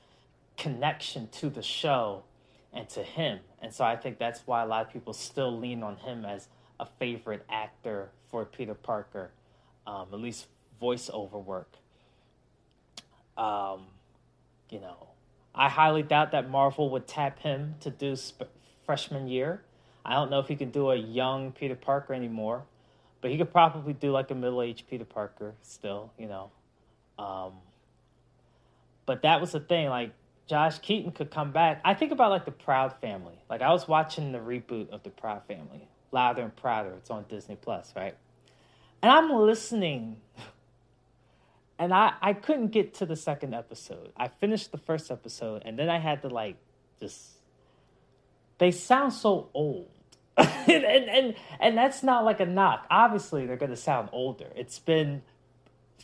connection 0.57 1.29
to 1.29 1.49
the 1.49 1.61
show 1.61 2.23
and 2.73 2.89
to 2.89 3.03
him. 3.03 3.39
And 3.61 3.73
so 3.73 3.83
I 3.85 3.95
think 3.95 4.17
that's 4.17 4.41
why 4.45 4.61
a 4.61 4.65
lot 4.65 4.85
of 4.85 4.91
people 4.91 5.13
still 5.13 5.57
lean 5.57 5.83
on 5.83 5.97
him 5.97 6.25
as 6.25 6.47
a 6.79 6.85
favorite 6.85 7.45
actor 7.49 8.09
for 8.29 8.45
Peter 8.45 8.73
Parker, 8.73 9.31
um, 9.87 10.07
at 10.11 10.19
least 10.19 10.47
voiceover 10.81 11.43
work. 11.43 11.71
Um, 13.37 13.85
you 14.69 14.79
know, 14.79 15.07
I 15.55 15.69
highly 15.69 16.03
doubt 16.03 16.31
that 16.31 16.49
Marvel 16.49 16.89
would 16.89 17.07
tap 17.07 17.39
him 17.39 17.75
to 17.81 17.89
do 17.89 18.15
sp- 18.17 18.51
freshman 18.85 19.27
year. 19.27 19.63
I 20.05 20.15
don't 20.15 20.29
know 20.29 20.39
if 20.39 20.47
he 20.47 20.55
could 20.55 20.71
do 20.71 20.91
a 20.91 20.95
young 20.95 21.51
Peter 21.51 21.75
Parker 21.75 22.13
anymore, 22.13 22.63
but 23.21 23.31
he 23.31 23.37
could 23.37 23.51
probably 23.51 23.93
do 23.93 24.11
like 24.11 24.31
a 24.31 24.35
middle 24.35 24.61
aged 24.61 24.87
Peter 24.89 25.05
Parker 25.05 25.53
still, 25.61 26.11
you 26.17 26.27
know. 26.27 26.51
Um, 27.17 27.53
but 29.05 29.21
that 29.21 29.39
was 29.41 29.51
the 29.53 29.59
thing, 29.59 29.89
like 29.89 30.11
Josh 30.47 30.79
Keaton 30.79 31.11
could 31.11 31.31
come 31.31 31.51
back. 31.51 31.81
I 31.85 31.93
think 31.93 32.11
about 32.11 32.31
like 32.31 32.45
the 32.45 32.51
Proud 32.51 32.93
Family. 32.99 33.37
Like 33.49 33.61
I 33.61 33.71
was 33.71 33.87
watching 33.87 34.31
the 34.31 34.39
reboot 34.39 34.89
of 34.89 35.03
the 35.03 35.09
Proud 35.09 35.43
Family, 35.47 35.87
Louder 36.11 36.41
and 36.41 36.55
Prouder. 36.55 36.93
It's 36.97 37.09
on 37.09 37.25
Disney 37.29 37.55
Plus, 37.55 37.93
right? 37.95 38.15
And 39.01 39.11
I'm 39.11 39.31
listening, 39.31 40.17
and 41.79 41.93
I 41.93 42.13
I 42.21 42.33
couldn't 42.33 42.67
get 42.67 42.93
to 42.95 43.05
the 43.05 43.15
second 43.15 43.53
episode. 43.53 44.11
I 44.17 44.27
finished 44.27 44.71
the 44.71 44.77
first 44.77 45.11
episode, 45.11 45.61
and 45.65 45.79
then 45.79 45.89
I 45.89 45.99
had 45.99 46.21
to 46.23 46.29
like 46.29 46.57
just. 46.99 47.31
They 48.59 48.71
sound 48.71 49.13
so 49.13 49.49
old. 49.53 49.89
and, 50.37 50.83
and 50.83 51.09
and 51.09 51.35
and 51.59 51.77
that's 51.77 52.01
not 52.01 52.25
like 52.25 52.39
a 52.39 52.45
knock. 52.45 52.87
Obviously, 52.89 53.45
they're 53.45 53.57
to 53.69 53.77
sound 53.77 54.09
older. 54.11 54.47
It's 54.55 54.79
been 54.79 55.21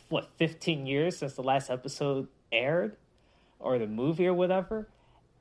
what 0.08 0.30
15 0.36 0.86
years 0.86 1.16
since 1.16 1.34
the 1.34 1.42
last 1.42 1.70
episode 1.70 2.28
aired 2.52 2.96
or 3.58 3.78
the 3.78 3.86
movie 3.86 4.26
or 4.26 4.34
whatever. 4.34 4.88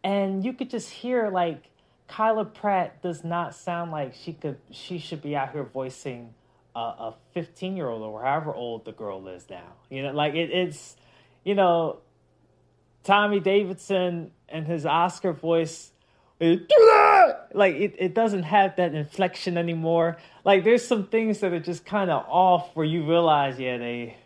And 0.04 0.44
you 0.44 0.54
could 0.54 0.70
just 0.70 0.90
hear 0.90 1.30
like 1.30 1.70
Kyla 2.08 2.46
Pratt 2.46 3.02
does 3.02 3.24
not 3.24 3.54
sound 3.54 3.92
like 3.92 4.14
she 4.16 4.34
could 4.34 4.58
she 4.72 4.98
should 4.98 5.22
be 5.22 5.36
out 5.36 5.52
here 5.52 5.64
voicing 5.64 6.34
a 6.76 7.14
15 7.34 7.76
year 7.76 7.90
old 7.90 8.02
or 8.02 8.24
however 8.24 8.54
old 8.54 8.86
the 8.86 8.92
girl 8.92 9.28
is 9.28 9.50
now. 9.50 9.74
You 9.90 10.04
know, 10.04 10.12
like 10.12 10.34
it, 10.34 10.50
it's 10.52 10.96
you 11.44 11.56
know 11.56 12.00
Tommy 13.04 13.40
Davidson 13.40 14.32
and 14.48 14.66
his 14.66 14.86
Oscar 14.86 15.34
voice 15.34 15.92
Eh, 16.42 16.58
like 17.54 17.76
it, 17.76 17.96
it 17.98 18.14
doesn't 18.14 18.44
have 18.44 18.76
that 18.78 18.94
inflection 18.94 19.58
anymore. 19.58 20.18
Like 20.46 20.64
there's 20.64 20.86
some 20.86 21.08
things 21.08 21.40
that 21.40 21.52
are 21.52 21.60
just 21.60 21.86
kind 21.86 22.10
of 22.10 22.26
off 22.28 22.70
where 22.76 22.86
you 22.86 23.06
realize, 23.06 23.60
yeah, 23.60 23.78
they 23.78 24.18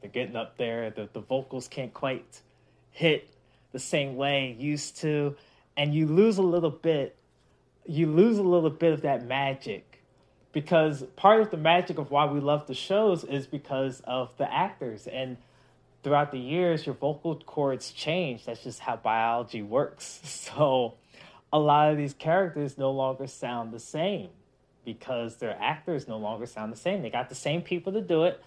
they're 0.00 0.10
getting 0.10 0.36
up 0.36 0.58
there. 0.58 0.90
The 0.90 1.08
the 1.12 1.20
vocals 1.20 1.68
can't 1.68 1.94
quite 1.94 2.42
hit 2.90 3.30
the 3.72 3.78
same 3.78 4.16
way 4.16 4.56
used 4.58 4.98
to. 4.98 5.36
And 5.76 5.94
you 5.94 6.06
lose 6.06 6.38
a 6.38 6.42
little 6.42 6.70
bit 6.70 7.16
you 7.86 8.10
lose 8.10 8.38
a 8.38 8.42
little 8.42 8.70
bit 8.70 8.92
of 8.92 9.02
that 9.02 9.24
magic. 9.26 10.02
Because 10.52 11.02
part 11.16 11.40
of 11.42 11.50
the 11.50 11.56
magic 11.56 11.98
of 11.98 12.10
why 12.10 12.24
we 12.26 12.40
love 12.40 12.66
the 12.66 12.74
shows 12.74 13.24
is 13.24 13.46
because 13.46 14.00
of 14.04 14.36
the 14.38 14.52
actors. 14.52 15.06
And 15.06 15.36
throughout 16.02 16.32
the 16.32 16.38
years 16.38 16.86
your 16.86 16.94
vocal 16.94 17.36
cords 17.36 17.92
change. 17.92 18.44
That's 18.44 18.62
just 18.62 18.80
how 18.80 18.96
biology 18.96 19.62
works. 19.62 20.20
So 20.56 20.94
a 21.52 21.58
lot 21.58 21.90
of 21.90 21.96
these 21.96 22.14
characters 22.14 22.76
no 22.76 22.90
longer 22.90 23.26
sound 23.26 23.72
the 23.72 23.80
same 23.80 24.28
because 24.84 25.36
their 25.36 25.56
actors 25.60 26.06
no 26.06 26.16
longer 26.16 26.46
sound 26.46 26.72
the 26.72 26.76
same 26.76 27.02
they 27.02 27.10
got 27.10 27.28
the 27.28 27.34
same 27.34 27.62
people 27.62 27.92
to 27.92 28.00
do 28.00 28.24
it 28.24 28.42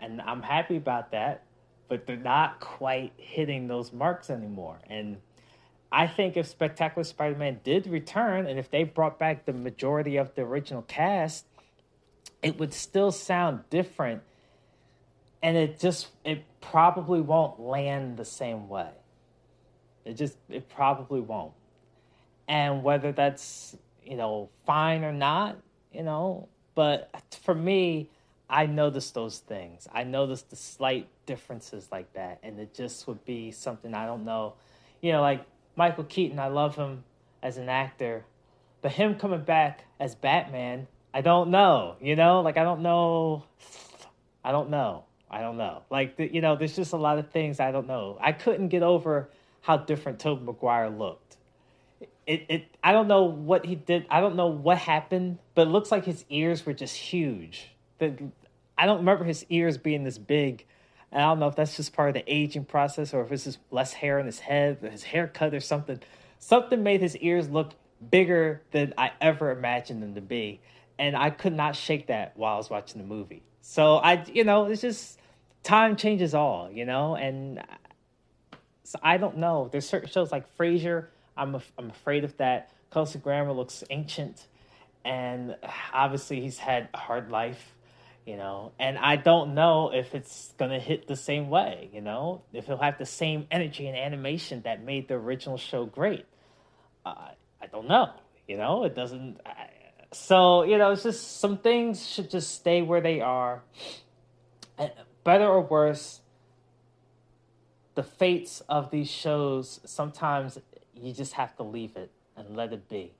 and 0.00 0.20
i'm 0.22 0.42
happy 0.42 0.76
about 0.76 1.10
that 1.10 1.44
but 1.92 2.06
they're 2.06 2.16
not 2.16 2.58
quite 2.58 3.12
hitting 3.18 3.68
those 3.68 3.92
marks 3.92 4.30
anymore. 4.30 4.78
And 4.88 5.18
I 5.92 6.06
think 6.06 6.38
if 6.38 6.46
Spectacular 6.46 7.04
Spider 7.04 7.36
Man 7.36 7.60
did 7.62 7.86
return, 7.86 8.46
and 8.46 8.58
if 8.58 8.70
they 8.70 8.84
brought 8.84 9.18
back 9.18 9.44
the 9.44 9.52
majority 9.52 10.16
of 10.16 10.34
the 10.34 10.40
original 10.40 10.80
cast, 10.80 11.44
it 12.42 12.58
would 12.58 12.72
still 12.72 13.10
sound 13.12 13.64
different. 13.68 14.22
And 15.42 15.58
it 15.58 15.78
just, 15.78 16.08
it 16.24 16.44
probably 16.62 17.20
won't 17.20 17.60
land 17.60 18.16
the 18.16 18.24
same 18.24 18.70
way. 18.70 18.88
It 20.06 20.14
just, 20.14 20.38
it 20.48 20.70
probably 20.70 21.20
won't. 21.20 21.52
And 22.48 22.82
whether 22.82 23.12
that's, 23.12 23.76
you 24.04 24.16
know, 24.16 24.50
fine 24.66 25.04
or 25.04 25.12
not, 25.12 25.56
you 25.92 26.02
know, 26.02 26.48
but 26.74 27.10
for 27.42 27.54
me, 27.54 28.08
I 28.48 28.66
noticed 28.66 29.14
those 29.14 29.38
things. 29.38 29.88
I 29.92 30.04
noticed 30.04 30.50
the 30.50 30.56
slight 30.56 31.08
differences 31.24 31.88
like 31.90 32.12
that, 32.12 32.38
and 32.42 32.58
it 32.58 32.74
just 32.74 33.06
would 33.08 33.24
be 33.24 33.50
something 33.50 33.94
I 33.94 34.06
don't 34.06 34.24
know. 34.24 34.54
You 35.00 35.12
know, 35.12 35.22
like 35.22 35.44
Michael 35.74 36.04
Keaton, 36.04 36.38
I 36.38 36.48
love 36.48 36.76
him 36.76 37.04
as 37.42 37.56
an 37.56 37.68
actor, 37.68 38.24
but 38.82 38.92
him 38.92 39.14
coming 39.14 39.42
back 39.42 39.84
as 39.98 40.14
Batman, 40.14 40.86
I 41.14 41.22
don't 41.22 41.50
know. 41.50 41.96
You 42.00 42.14
know, 42.16 42.42
like 42.42 42.58
I 42.58 42.62
don't 42.62 42.82
know. 42.82 43.44
I 44.44 44.52
don't 44.52 44.70
know. 44.70 45.04
I 45.30 45.40
don't 45.40 45.56
know. 45.56 45.82
Like 45.88 46.14
you 46.18 46.40
know, 46.42 46.56
there's 46.56 46.76
just 46.76 46.92
a 46.92 46.98
lot 46.98 47.18
of 47.18 47.30
things 47.30 47.58
I 47.58 47.72
don't 47.72 47.86
know. 47.86 48.18
I 48.20 48.32
couldn't 48.32 48.68
get 48.68 48.82
over 48.82 49.30
how 49.62 49.78
different 49.78 50.18
Tobey 50.18 50.44
Maguire 50.44 50.90
looked. 50.90 51.36
It, 52.26 52.46
it 52.48 52.76
I 52.82 52.92
don't 52.92 53.08
know 53.08 53.24
what 53.24 53.66
he 53.66 53.74
did. 53.74 54.06
I 54.10 54.20
don't 54.20 54.36
know 54.36 54.46
what 54.46 54.78
happened, 54.78 55.38
but 55.54 55.66
it 55.66 55.70
looks 55.70 55.90
like 55.90 56.04
his 56.04 56.24
ears 56.30 56.64
were 56.64 56.72
just 56.72 56.96
huge. 56.96 57.70
The 57.98 58.16
I 58.76 58.86
don't 58.86 58.98
remember 58.98 59.24
his 59.24 59.44
ears 59.48 59.78
being 59.78 60.04
this 60.04 60.18
big. 60.18 60.66
And 61.10 61.20
I 61.22 61.26
don't 61.26 61.40
know 61.40 61.48
if 61.48 61.56
that's 61.56 61.76
just 61.76 61.92
part 61.92 62.08
of 62.08 62.14
the 62.14 62.24
aging 62.26 62.64
process 62.64 63.12
or 63.12 63.22
if 63.22 63.30
it's 63.30 63.44
just 63.44 63.58
less 63.70 63.92
hair 63.92 64.18
on 64.18 64.24
his 64.24 64.38
head, 64.38 64.78
or 64.82 64.88
his 64.88 65.02
haircut 65.02 65.52
or 65.52 65.60
something. 65.60 66.00
Something 66.38 66.82
made 66.82 67.02
his 67.02 67.16
ears 67.18 67.48
look 67.50 67.72
bigger 68.10 68.62
than 68.70 68.94
I 68.96 69.12
ever 69.20 69.50
imagined 69.50 70.02
them 70.02 70.14
to 70.14 70.20
be. 70.20 70.60
And 70.98 71.16
I 71.16 71.30
could 71.30 71.52
not 71.52 71.76
shake 71.76 72.06
that 72.06 72.32
while 72.36 72.54
I 72.54 72.56
was 72.56 72.70
watching 72.70 73.00
the 73.00 73.06
movie. 73.06 73.42
So 73.60 73.96
I, 73.96 74.24
you 74.32 74.44
know, 74.44 74.66
it's 74.66 74.80
just 74.80 75.18
time 75.62 75.96
changes 75.96 76.34
all, 76.34 76.70
you 76.72 76.84
know, 76.84 77.14
and 77.14 77.62
so 78.84 78.98
I 79.02 79.16
don't 79.16 79.38
know. 79.38 79.68
There's 79.70 79.88
certain 79.88 80.08
shows 80.08 80.32
like 80.32 80.56
Frasier. 80.56 81.06
I'm 81.36 81.54
af- 81.54 81.72
I'm 81.78 81.90
afraid 81.90 82.24
of 82.24 82.36
that. 82.38 82.70
Kelsey 82.92 83.18
Grammer 83.18 83.52
looks 83.52 83.82
ancient, 83.90 84.46
and 85.04 85.56
obviously 85.92 86.40
he's 86.40 86.58
had 86.58 86.88
a 86.94 86.98
hard 86.98 87.30
life 87.30 87.72
you 88.26 88.36
know? 88.36 88.72
And 88.78 88.98
i 88.98 89.16
don't 89.16 89.54
know 89.54 89.92
if 89.92 90.14
it's 90.14 90.54
gonna 90.58 90.78
hit 90.78 91.06
the 91.06 91.16
same 91.16 91.50
way 91.50 91.90
you 91.92 92.00
know? 92.00 92.42
If 92.52 92.66
he'll 92.66 92.78
have 92.78 92.98
the 92.98 93.06
same 93.06 93.46
energy 93.50 93.86
and 93.86 93.96
animation 93.96 94.62
that 94.62 94.82
made 94.84 95.08
the 95.08 95.14
original 95.14 95.56
show 95.56 95.86
great. 95.86 96.26
Uh, 97.04 97.30
i 97.60 97.66
don't 97.66 97.88
know 97.88 98.10
you 98.46 98.56
know? 98.56 98.84
It 98.84 98.94
doesn't 98.94 99.40
I, 99.44 99.68
so 100.12 100.62
you 100.64 100.78
know 100.78 100.92
it's 100.92 101.02
just 101.02 101.40
some 101.40 101.58
things 101.58 102.06
should 102.06 102.30
just 102.30 102.54
stay 102.54 102.82
where 102.82 103.00
they 103.00 103.20
are. 103.20 103.62
And 104.78 104.90
better 105.24 105.46
or 105.46 105.60
worse 105.60 106.20
the 107.94 108.02
fates 108.02 108.62
of 108.68 108.90
these 108.90 109.10
shows 109.10 109.80
sometimes 109.84 110.58
you 110.94 111.12
just 111.12 111.32
have 111.32 111.56
to 111.56 111.62
leave 111.62 111.96
it 111.96 112.10
and 112.36 112.56
let 112.56 112.72
it 112.72 112.88
be 112.88 113.12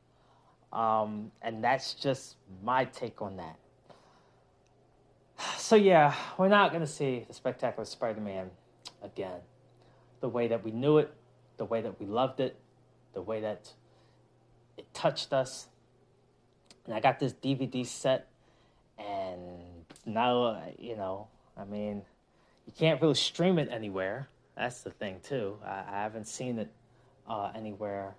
um, 0.73 1.31
and 1.43 1.63
that's 1.63 1.95
just 1.95 2.37
my 2.63 2.85
take 2.85 3.21
on 3.21 3.37
that 3.37 3.59
so 5.57 5.77
yeah, 5.77 6.15
we're 6.39 6.49
not 6.49 6.71
going 6.71 6.83
to 6.83 6.91
see 6.91 7.25
the 7.27 7.35
spectacular 7.35 7.85
Spider-Man 7.85 8.51
again, 9.03 9.41
the 10.21 10.29
way 10.29 10.49
that 10.49 10.65
we 10.65 10.71
knew 10.71 10.99
it, 10.99 11.13
the 11.57 11.65
way 11.65 11.81
that 11.81 11.99
we 12.01 12.07
loved 12.07 12.41
it, 12.41 12.57
the 13.15 13.23
way 13.23 13.41
that 13.41 13.73
it 14.77 14.93
touched 14.95 15.33
us. 15.33 15.69
And 16.85 16.95
I 16.95 17.01
got 17.01 17.19
this 17.19 17.33
DVD 17.33 17.87
set, 17.87 18.29
and 18.99 19.85
now, 20.05 20.63
you 20.79 20.97
know, 20.97 21.29
I 21.57 21.65
mean, 21.65 22.03
you 22.67 22.73
can't 22.77 23.01
really 23.01 23.15
stream 23.15 23.59
it 23.59 23.69
anywhere. 23.71 24.29
That's 24.57 24.83
the 24.83 24.91
thing, 24.91 25.21
too. 25.23 25.57
I, 25.65 25.85
I 25.89 26.03
haven't 26.03 26.27
seen 26.27 26.59
it 26.59 26.71
uh, 27.33 27.51
anywhere. 27.55 28.15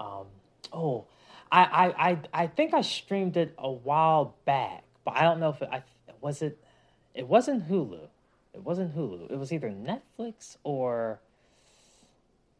Um, 0.00 0.26
oh, 0.72 1.06
I, 1.52 1.62
I, 1.62 2.10
I, 2.10 2.18
I 2.34 2.46
think 2.48 2.74
I 2.74 2.80
streamed 2.80 3.36
it 3.36 3.54
a 3.56 3.70
while 3.70 4.36
back, 4.44 4.82
but 5.04 5.16
I 5.16 5.22
don't 5.22 5.38
know 5.38 5.50
if 5.50 5.62
it, 5.62 5.68
I 5.70 5.82
was 6.20 6.42
it. 6.42 6.58
It 7.14 7.28
wasn't 7.28 7.68
Hulu. 7.68 8.08
It 8.52 8.62
wasn't 8.62 8.96
Hulu. 8.96 9.30
It 9.30 9.38
was 9.38 9.52
either 9.52 9.68
Netflix 9.68 10.56
or. 10.64 11.20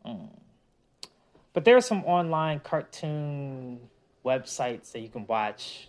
Hmm. 0.04 0.26
But 1.52 1.64
there 1.64 1.76
are 1.76 1.80
some 1.80 2.04
online 2.04 2.60
cartoon 2.60 3.80
websites 4.24 4.92
that 4.92 5.00
you 5.00 5.08
can 5.08 5.26
watch, 5.26 5.88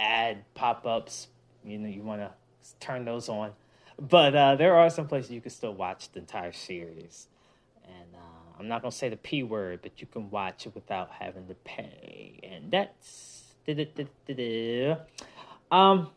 ad 0.00 0.44
pop 0.54 0.84
ups. 0.86 1.28
You 1.64 1.78
know, 1.78 1.88
you 1.88 2.02
want 2.02 2.20
to 2.20 2.32
turn 2.80 3.04
those 3.04 3.28
on. 3.28 3.52
But 3.98 4.34
uh, 4.34 4.56
there 4.56 4.74
are 4.74 4.90
some 4.90 5.06
places 5.06 5.30
you 5.30 5.40
can 5.40 5.52
still 5.52 5.74
watch 5.74 6.10
the 6.10 6.18
entire 6.18 6.52
series. 6.52 7.28
I'm 8.58 8.68
not 8.68 8.82
to 8.82 8.90
say 8.90 9.08
the 9.08 9.16
P 9.16 9.42
word, 9.42 9.80
but 9.82 10.00
you 10.00 10.06
can 10.06 10.30
watch 10.30 10.66
it 10.66 10.74
without 10.74 11.10
having 11.10 11.46
to 11.48 11.54
pay. 11.54 12.40
And 12.42 12.70
that's. 12.70 13.54
Um, 15.70 16.10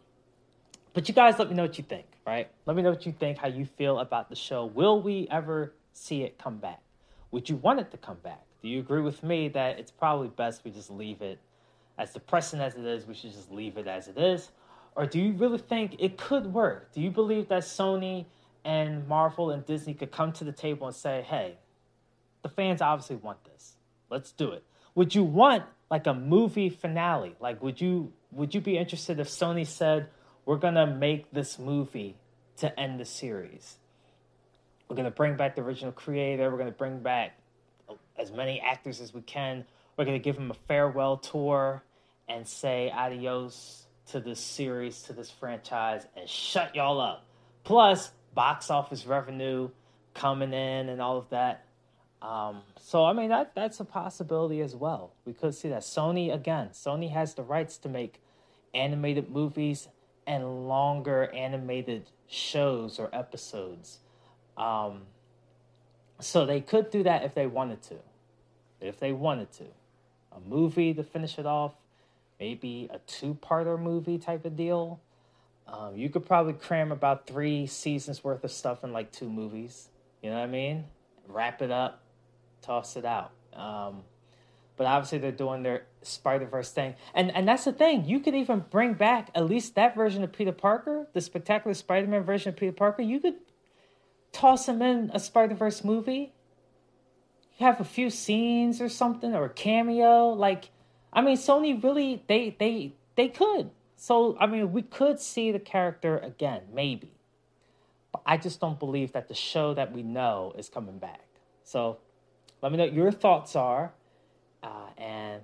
but 0.94 1.08
you 1.08 1.16
guys 1.16 1.40
let 1.40 1.50
me 1.50 1.56
know 1.56 1.64
what 1.64 1.78
you 1.78 1.84
think, 1.84 2.06
right? 2.26 2.50
Let 2.66 2.76
me 2.76 2.84
know 2.84 2.92
what 2.92 3.06
you 3.06 3.12
think, 3.12 3.38
how 3.40 3.48
you 3.48 3.66
feel 3.66 4.00
about 4.00 4.30
the 4.30 4.36
show. 4.36 4.66
Will 4.66 5.02
we 5.02 5.28
ever 5.32 5.74
see 5.94 6.22
it 6.24 6.38
come 6.38 6.58
back? 6.58 6.82
Would 7.32 7.50
you 7.50 7.56
want 7.58 7.80
it 7.80 7.92
to 7.92 7.98
come 7.98 8.18
back? 8.24 8.42
Do 8.62 8.68
you 8.68 8.80
agree 8.80 9.02
with 9.02 9.24
me 9.24 9.48
that 9.50 9.80
it's 9.80 9.92
probably 9.92 10.28
best 10.28 10.64
we 10.64 10.72
just 10.72 10.92
leave 10.92 11.22
it 11.22 11.40
as 11.98 12.14
depressing 12.14 12.60
as 12.60 12.76
it 12.76 12.86
is? 12.86 13.08
We 13.08 13.14
should 13.14 13.34
just 13.34 13.52
leave 13.52 13.78
it 13.78 13.88
as 13.88 14.08
it 14.08 14.18
is, 14.18 14.52
or 14.96 15.06
do 15.06 15.20
you 15.20 15.34
really 15.34 15.58
think 15.58 15.96
it 16.00 16.18
could 16.18 16.48
work? 16.48 16.94
Do 16.94 17.02
you 17.02 17.12
believe 17.12 17.48
that 17.50 17.64
Sony 17.64 18.26
and 18.66 19.08
Marvel 19.08 19.52
and 19.52 19.66
Disney 19.66 19.94
could 19.94 20.12
come 20.12 20.32
to 20.34 20.44
the 20.44 20.52
table 20.52 20.88
and 20.88 20.96
say, 20.96 21.22
"Hey, 21.22 21.58
the 22.42 22.50
fans 22.50 22.82
obviously 22.82 23.18
want 23.18 23.44
this. 23.44 23.76
Let's 24.10 24.32
do 24.32 24.52
it." 24.52 24.64
Would 24.96 25.16
you 25.16 25.24
want 25.24 25.64
like 25.90 26.08
a 26.08 26.14
movie 26.14 26.70
finale? 26.70 27.36
Like, 27.40 27.62
would 27.62 27.80
you 27.82 28.14
would 28.32 28.54
you 28.54 28.62
be 28.62 28.78
interested 28.78 29.20
if 29.20 29.28
Sony 29.28 29.66
said, 29.66 30.10
"We're 30.46 30.58
gonna 30.58 30.86
make 30.86 31.32
this 31.32 31.58
movie 31.58 32.18
to 32.58 32.80
end 32.80 33.00
the 33.00 33.06
series"? 33.06 33.78
We're 34.88 34.96
gonna 34.96 35.12
bring 35.12 35.36
back 35.36 35.56
the 35.56 35.62
original 35.62 35.92
creator. 35.92 36.50
We're 36.50 36.58
gonna 36.58 36.72
bring 36.72 37.00
back 37.00 37.40
as 38.18 38.32
many 38.32 38.60
actors 38.60 39.02
as 39.02 39.14
we 39.14 39.22
can. 39.22 39.66
We're 39.98 40.06
to 40.06 40.20
give 40.20 40.36
them 40.36 40.52
a 40.52 40.54
farewell 40.54 41.18
tour 41.18 41.84
and 42.28 42.48
say 42.48 42.90
adios 42.90 43.86
to 44.08 44.20
this 44.20 44.40
series, 44.40 45.04
to 45.04 45.14
this 45.14 45.30
franchise, 45.30 46.08
and 46.16 46.30
shut 46.30 46.76
y'all 46.76 47.02
up. 47.02 47.26
Plus, 47.64 48.12
box 48.34 48.70
office 48.70 49.06
revenue 49.06 49.70
coming 50.14 50.54
in 50.54 50.90
and 50.90 51.02
all 51.02 51.18
of 51.18 51.30
that. 51.30 51.66
Um, 52.22 52.62
so, 52.80 53.06
I 53.06 53.14
mean, 53.14 53.30
that 53.30 53.56
that's 53.56 53.80
a 53.80 53.86
possibility 53.86 54.62
as 54.62 54.76
well. 54.76 55.14
We 55.26 55.34
could 55.34 55.56
see 55.56 55.70
that. 55.70 55.82
Sony, 55.82 56.34
again, 56.34 56.70
Sony 56.74 57.12
has 57.12 57.34
the 57.34 57.44
rights 57.44 57.78
to 57.80 57.90
make 57.90 58.22
animated 58.74 59.30
movies 59.30 59.88
and 60.28 60.68
longer 60.68 61.32
animated 61.34 62.10
shows 62.28 63.00
or 63.00 63.10
episodes. 63.14 64.00
Um, 64.58 65.04
so 66.20 66.46
they 66.46 66.60
could 66.60 66.92
do 66.92 67.04
that 67.04 67.24
if 67.24 67.34
they 67.34 67.48
wanted 67.48 67.82
to 67.84 67.96
if 68.82 69.00
they 69.00 69.12
wanted 69.12 69.52
to. 69.54 69.66
A 70.32 70.40
movie 70.40 70.94
to 70.94 71.04
finish 71.04 71.38
it 71.40 71.46
off, 71.46 71.74
maybe 72.40 72.90
a 72.92 73.00
two 73.00 73.38
parter 73.42 73.80
movie 73.80 74.18
type 74.18 74.46
of 74.46 74.56
deal. 74.56 75.00
Um, 75.68 75.96
you 75.96 76.10
could 76.10 76.26
probably 76.26 76.54
cram 76.54 76.92
about 76.92 77.28
three 77.28 77.68
seasons 77.68 78.24
worth 78.24 78.44
of 78.44 78.52
stuff 78.52 78.84
in 78.84 78.92
like 78.92 79.12
two 79.12 79.30
movies. 79.30 79.90
You 80.22 80.30
know 80.30 80.38
what 80.38 80.44
I 80.44 80.48
mean? 80.48 80.86
Wrap 81.28 81.62
it 81.62 81.72
up, 81.72 82.02
toss 82.62 82.96
it 82.96 83.06
out. 83.06 83.32
Um, 83.54 84.04
but 84.78 84.88
obviously 84.88 85.18
they're 85.18 85.32
doing 85.32 85.64
their 85.64 85.84
Spider 86.02 86.46
Verse 86.46 86.72
thing, 86.72 86.96
and 87.14 87.36
and 87.36 87.48
that's 87.48 87.66
the 87.66 87.74
thing. 87.74 88.06
You 88.06 88.20
could 88.20 88.36
even 88.36 88.66
bring 88.70 88.94
back 88.94 89.30
at 89.36 89.46
least 89.46 89.76
that 89.76 89.96
version 89.96 90.24
of 90.24 90.32
Peter 90.32 90.54
Parker, 90.54 91.08
the 91.14 91.22
spectacular 91.22 91.74
Spider 91.74 92.08
Man 92.08 92.24
version 92.24 92.50
of 92.50 92.56
Peter 92.56 92.72
Parker. 92.72 93.02
You 93.02 93.20
could 93.20 93.36
toss 94.32 94.70
him 94.70 94.82
in 94.82 95.12
a 95.14 95.20
Spider 95.20 95.56
Verse 95.56 95.84
movie 95.84 96.34
have 97.60 97.80
a 97.80 97.86
few 97.86 98.10
scenes 98.10 98.82
or 98.82 98.90
something 98.90 99.36
or 99.36 99.46
a 99.46 99.50
cameo. 99.50 100.30
Like, 100.30 100.70
I 101.12 101.22
mean, 101.22 101.38
Sony 101.38 101.82
really 101.82 102.24
they 102.28 102.56
they 102.58 102.94
they 103.16 103.28
could. 103.28 103.72
So 103.96 104.38
I 104.40 104.48
mean, 104.48 104.72
we 104.72 104.82
could 104.82 105.20
see 105.20 105.52
the 105.52 105.60
character 105.60 106.18
again, 106.18 106.64
maybe. 106.74 107.12
But 108.12 108.22
I 108.26 108.38
just 108.38 108.60
don't 108.60 108.80
believe 108.80 109.12
that 109.12 109.28
the 109.28 109.34
show 109.34 109.74
that 109.74 109.92
we 109.92 110.04
know 110.04 110.54
is 110.58 110.70
coming 110.70 110.98
back. 110.98 111.26
So 111.64 111.98
let 112.62 112.72
me 112.72 112.78
know 112.78 112.86
what 112.86 112.94
your 112.94 113.12
thoughts 113.12 113.56
are, 113.56 113.92
uh, 114.64 114.88
and 114.98 115.42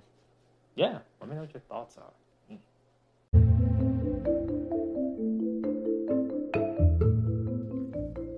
yeah, 0.74 0.98
let 1.20 1.30
me 1.30 1.36
know 1.36 1.42
what 1.42 1.54
your 1.54 1.62
thoughts 1.68 1.96
are. 1.96 2.12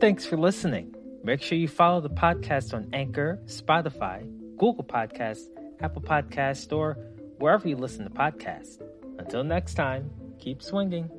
Thanks 0.01 0.25
for 0.25 0.37
listening. 0.37 0.95
Make 1.25 1.43
sure 1.43 1.59
you 1.59 1.67
follow 1.67 2.01
the 2.01 2.09
podcast 2.09 2.73
on 2.73 2.89
Anchor, 2.93 3.41
Spotify, 3.47 4.23
Google 4.57 4.85
Podcasts, 4.85 5.49
Apple 5.81 6.03
Podcasts, 6.03 6.73
or 6.73 6.97
wherever 7.39 7.69
you 7.69 7.77
listen 7.77 8.05
to 8.05 8.11
podcasts. 8.11 8.81
Until 9.19 9.43
next 9.43 9.75
time, 9.75 10.09
keep 10.39 10.63
swinging. 10.63 11.11